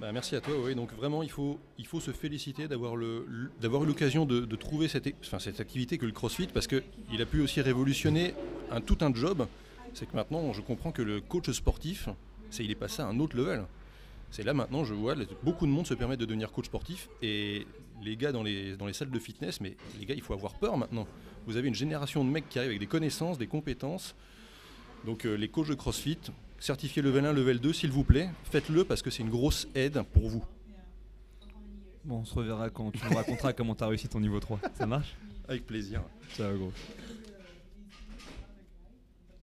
Bah, 0.00 0.12
merci 0.12 0.36
à 0.36 0.40
toi. 0.40 0.54
Oui. 0.62 0.74
Donc 0.74 0.92
vraiment, 0.92 1.22
il 1.22 1.30
faut, 1.30 1.58
il 1.78 1.86
faut 1.86 2.00
se 2.00 2.10
féliciter 2.10 2.68
d'avoir, 2.68 2.96
eu 2.96 3.48
l'occasion 3.62 4.26
de, 4.26 4.56
trouver 4.56 4.88
cette, 4.88 5.08
enfin, 5.20 5.38
cette 5.38 5.60
activité 5.60 5.96
que 5.96 6.06
le 6.06 6.12
CrossFit 6.12 6.48
parce 6.48 6.66
qu'il 6.66 7.22
a 7.22 7.26
pu 7.26 7.40
aussi 7.40 7.60
révolutionner 7.60 8.34
un, 8.70 8.80
tout 8.80 8.98
un 9.00 9.14
job. 9.14 9.46
C'est 9.94 10.06
que 10.06 10.14
maintenant, 10.14 10.52
je 10.52 10.60
comprends 10.60 10.92
que 10.92 11.00
le 11.00 11.22
coach 11.22 11.50
sportif, 11.50 12.08
c'est, 12.50 12.64
il 12.64 12.70
est 12.70 12.74
passé 12.76 13.00
à 13.00 13.06
un 13.06 13.18
autre 13.18 13.36
level. 13.36 13.64
C'est 14.30 14.42
là 14.42 14.52
maintenant, 14.52 14.84
je 14.84 14.92
vois, 14.92 15.14
beaucoup 15.42 15.66
de 15.66 15.70
monde 15.70 15.86
se 15.86 15.94
permet 15.94 16.18
de 16.18 16.26
devenir 16.26 16.52
coach 16.52 16.66
sportif 16.66 17.08
et 17.22 17.66
les 18.02 18.16
gars 18.16 18.32
dans 18.32 18.42
les, 18.42 18.76
dans 18.76 18.86
les 18.86 18.92
salles 18.92 19.10
de 19.10 19.18
fitness, 19.18 19.60
mais 19.62 19.76
les 19.98 20.04
gars, 20.04 20.14
il 20.14 20.20
faut 20.20 20.34
avoir 20.34 20.54
peur 20.54 20.76
maintenant. 20.76 21.06
Vous 21.46 21.56
avez 21.56 21.68
une 21.68 21.74
génération 21.74 22.24
de 22.24 22.28
mecs 22.28 22.48
qui 22.48 22.58
arrivent 22.58 22.70
avec 22.70 22.80
des 22.80 22.86
connaissances, 22.86 23.38
des 23.38 23.46
compétences. 23.46 24.14
Donc 25.06 25.24
euh, 25.24 25.36
les 25.36 25.48
coachs 25.48 25.68
de 25.68 25.74
CrossFit, 25.74 26.18
certifié 26.58 27.02
level 27.02 27.26
1, 27.26 27.32
level 27.32 27.60
2, 27.60 27.72
s'il 27.72 27.90
vous 27.90 28.04
plaît. 28.04 28.30
Faites-le 28.50 28.84
parce 28.84 29.02
que 29.02 29.10
c'est 29.10 29.22
une 29.22 29.30
grosse 29.30 29.68
aide 29.74 30.02
pour 30.12 30.28
vous. 30.28 30.44
Bon, 32.04 32.18
on 32.18 32.24
se 32.24 32.34
reverra 32.34 32.70
quand 32.70 32.92
tu 32.92 33.04
nous 33.04 33.16
raconteras 33.16 33.52
comment 33.52 33.74
tu 33.74 33.84
as 33.84 33.88
réussi 33.88 34.08
ton 34.08 34.20
niveau 34.20 34.38
3. 34.38 34.60
Ça 34.74 34.86
marche? 34.86 35.16
Avec 35.48 35.66
plaisir. 35.66 36.02
Ciao, 36.36 36.56
gros. 36.56 36.72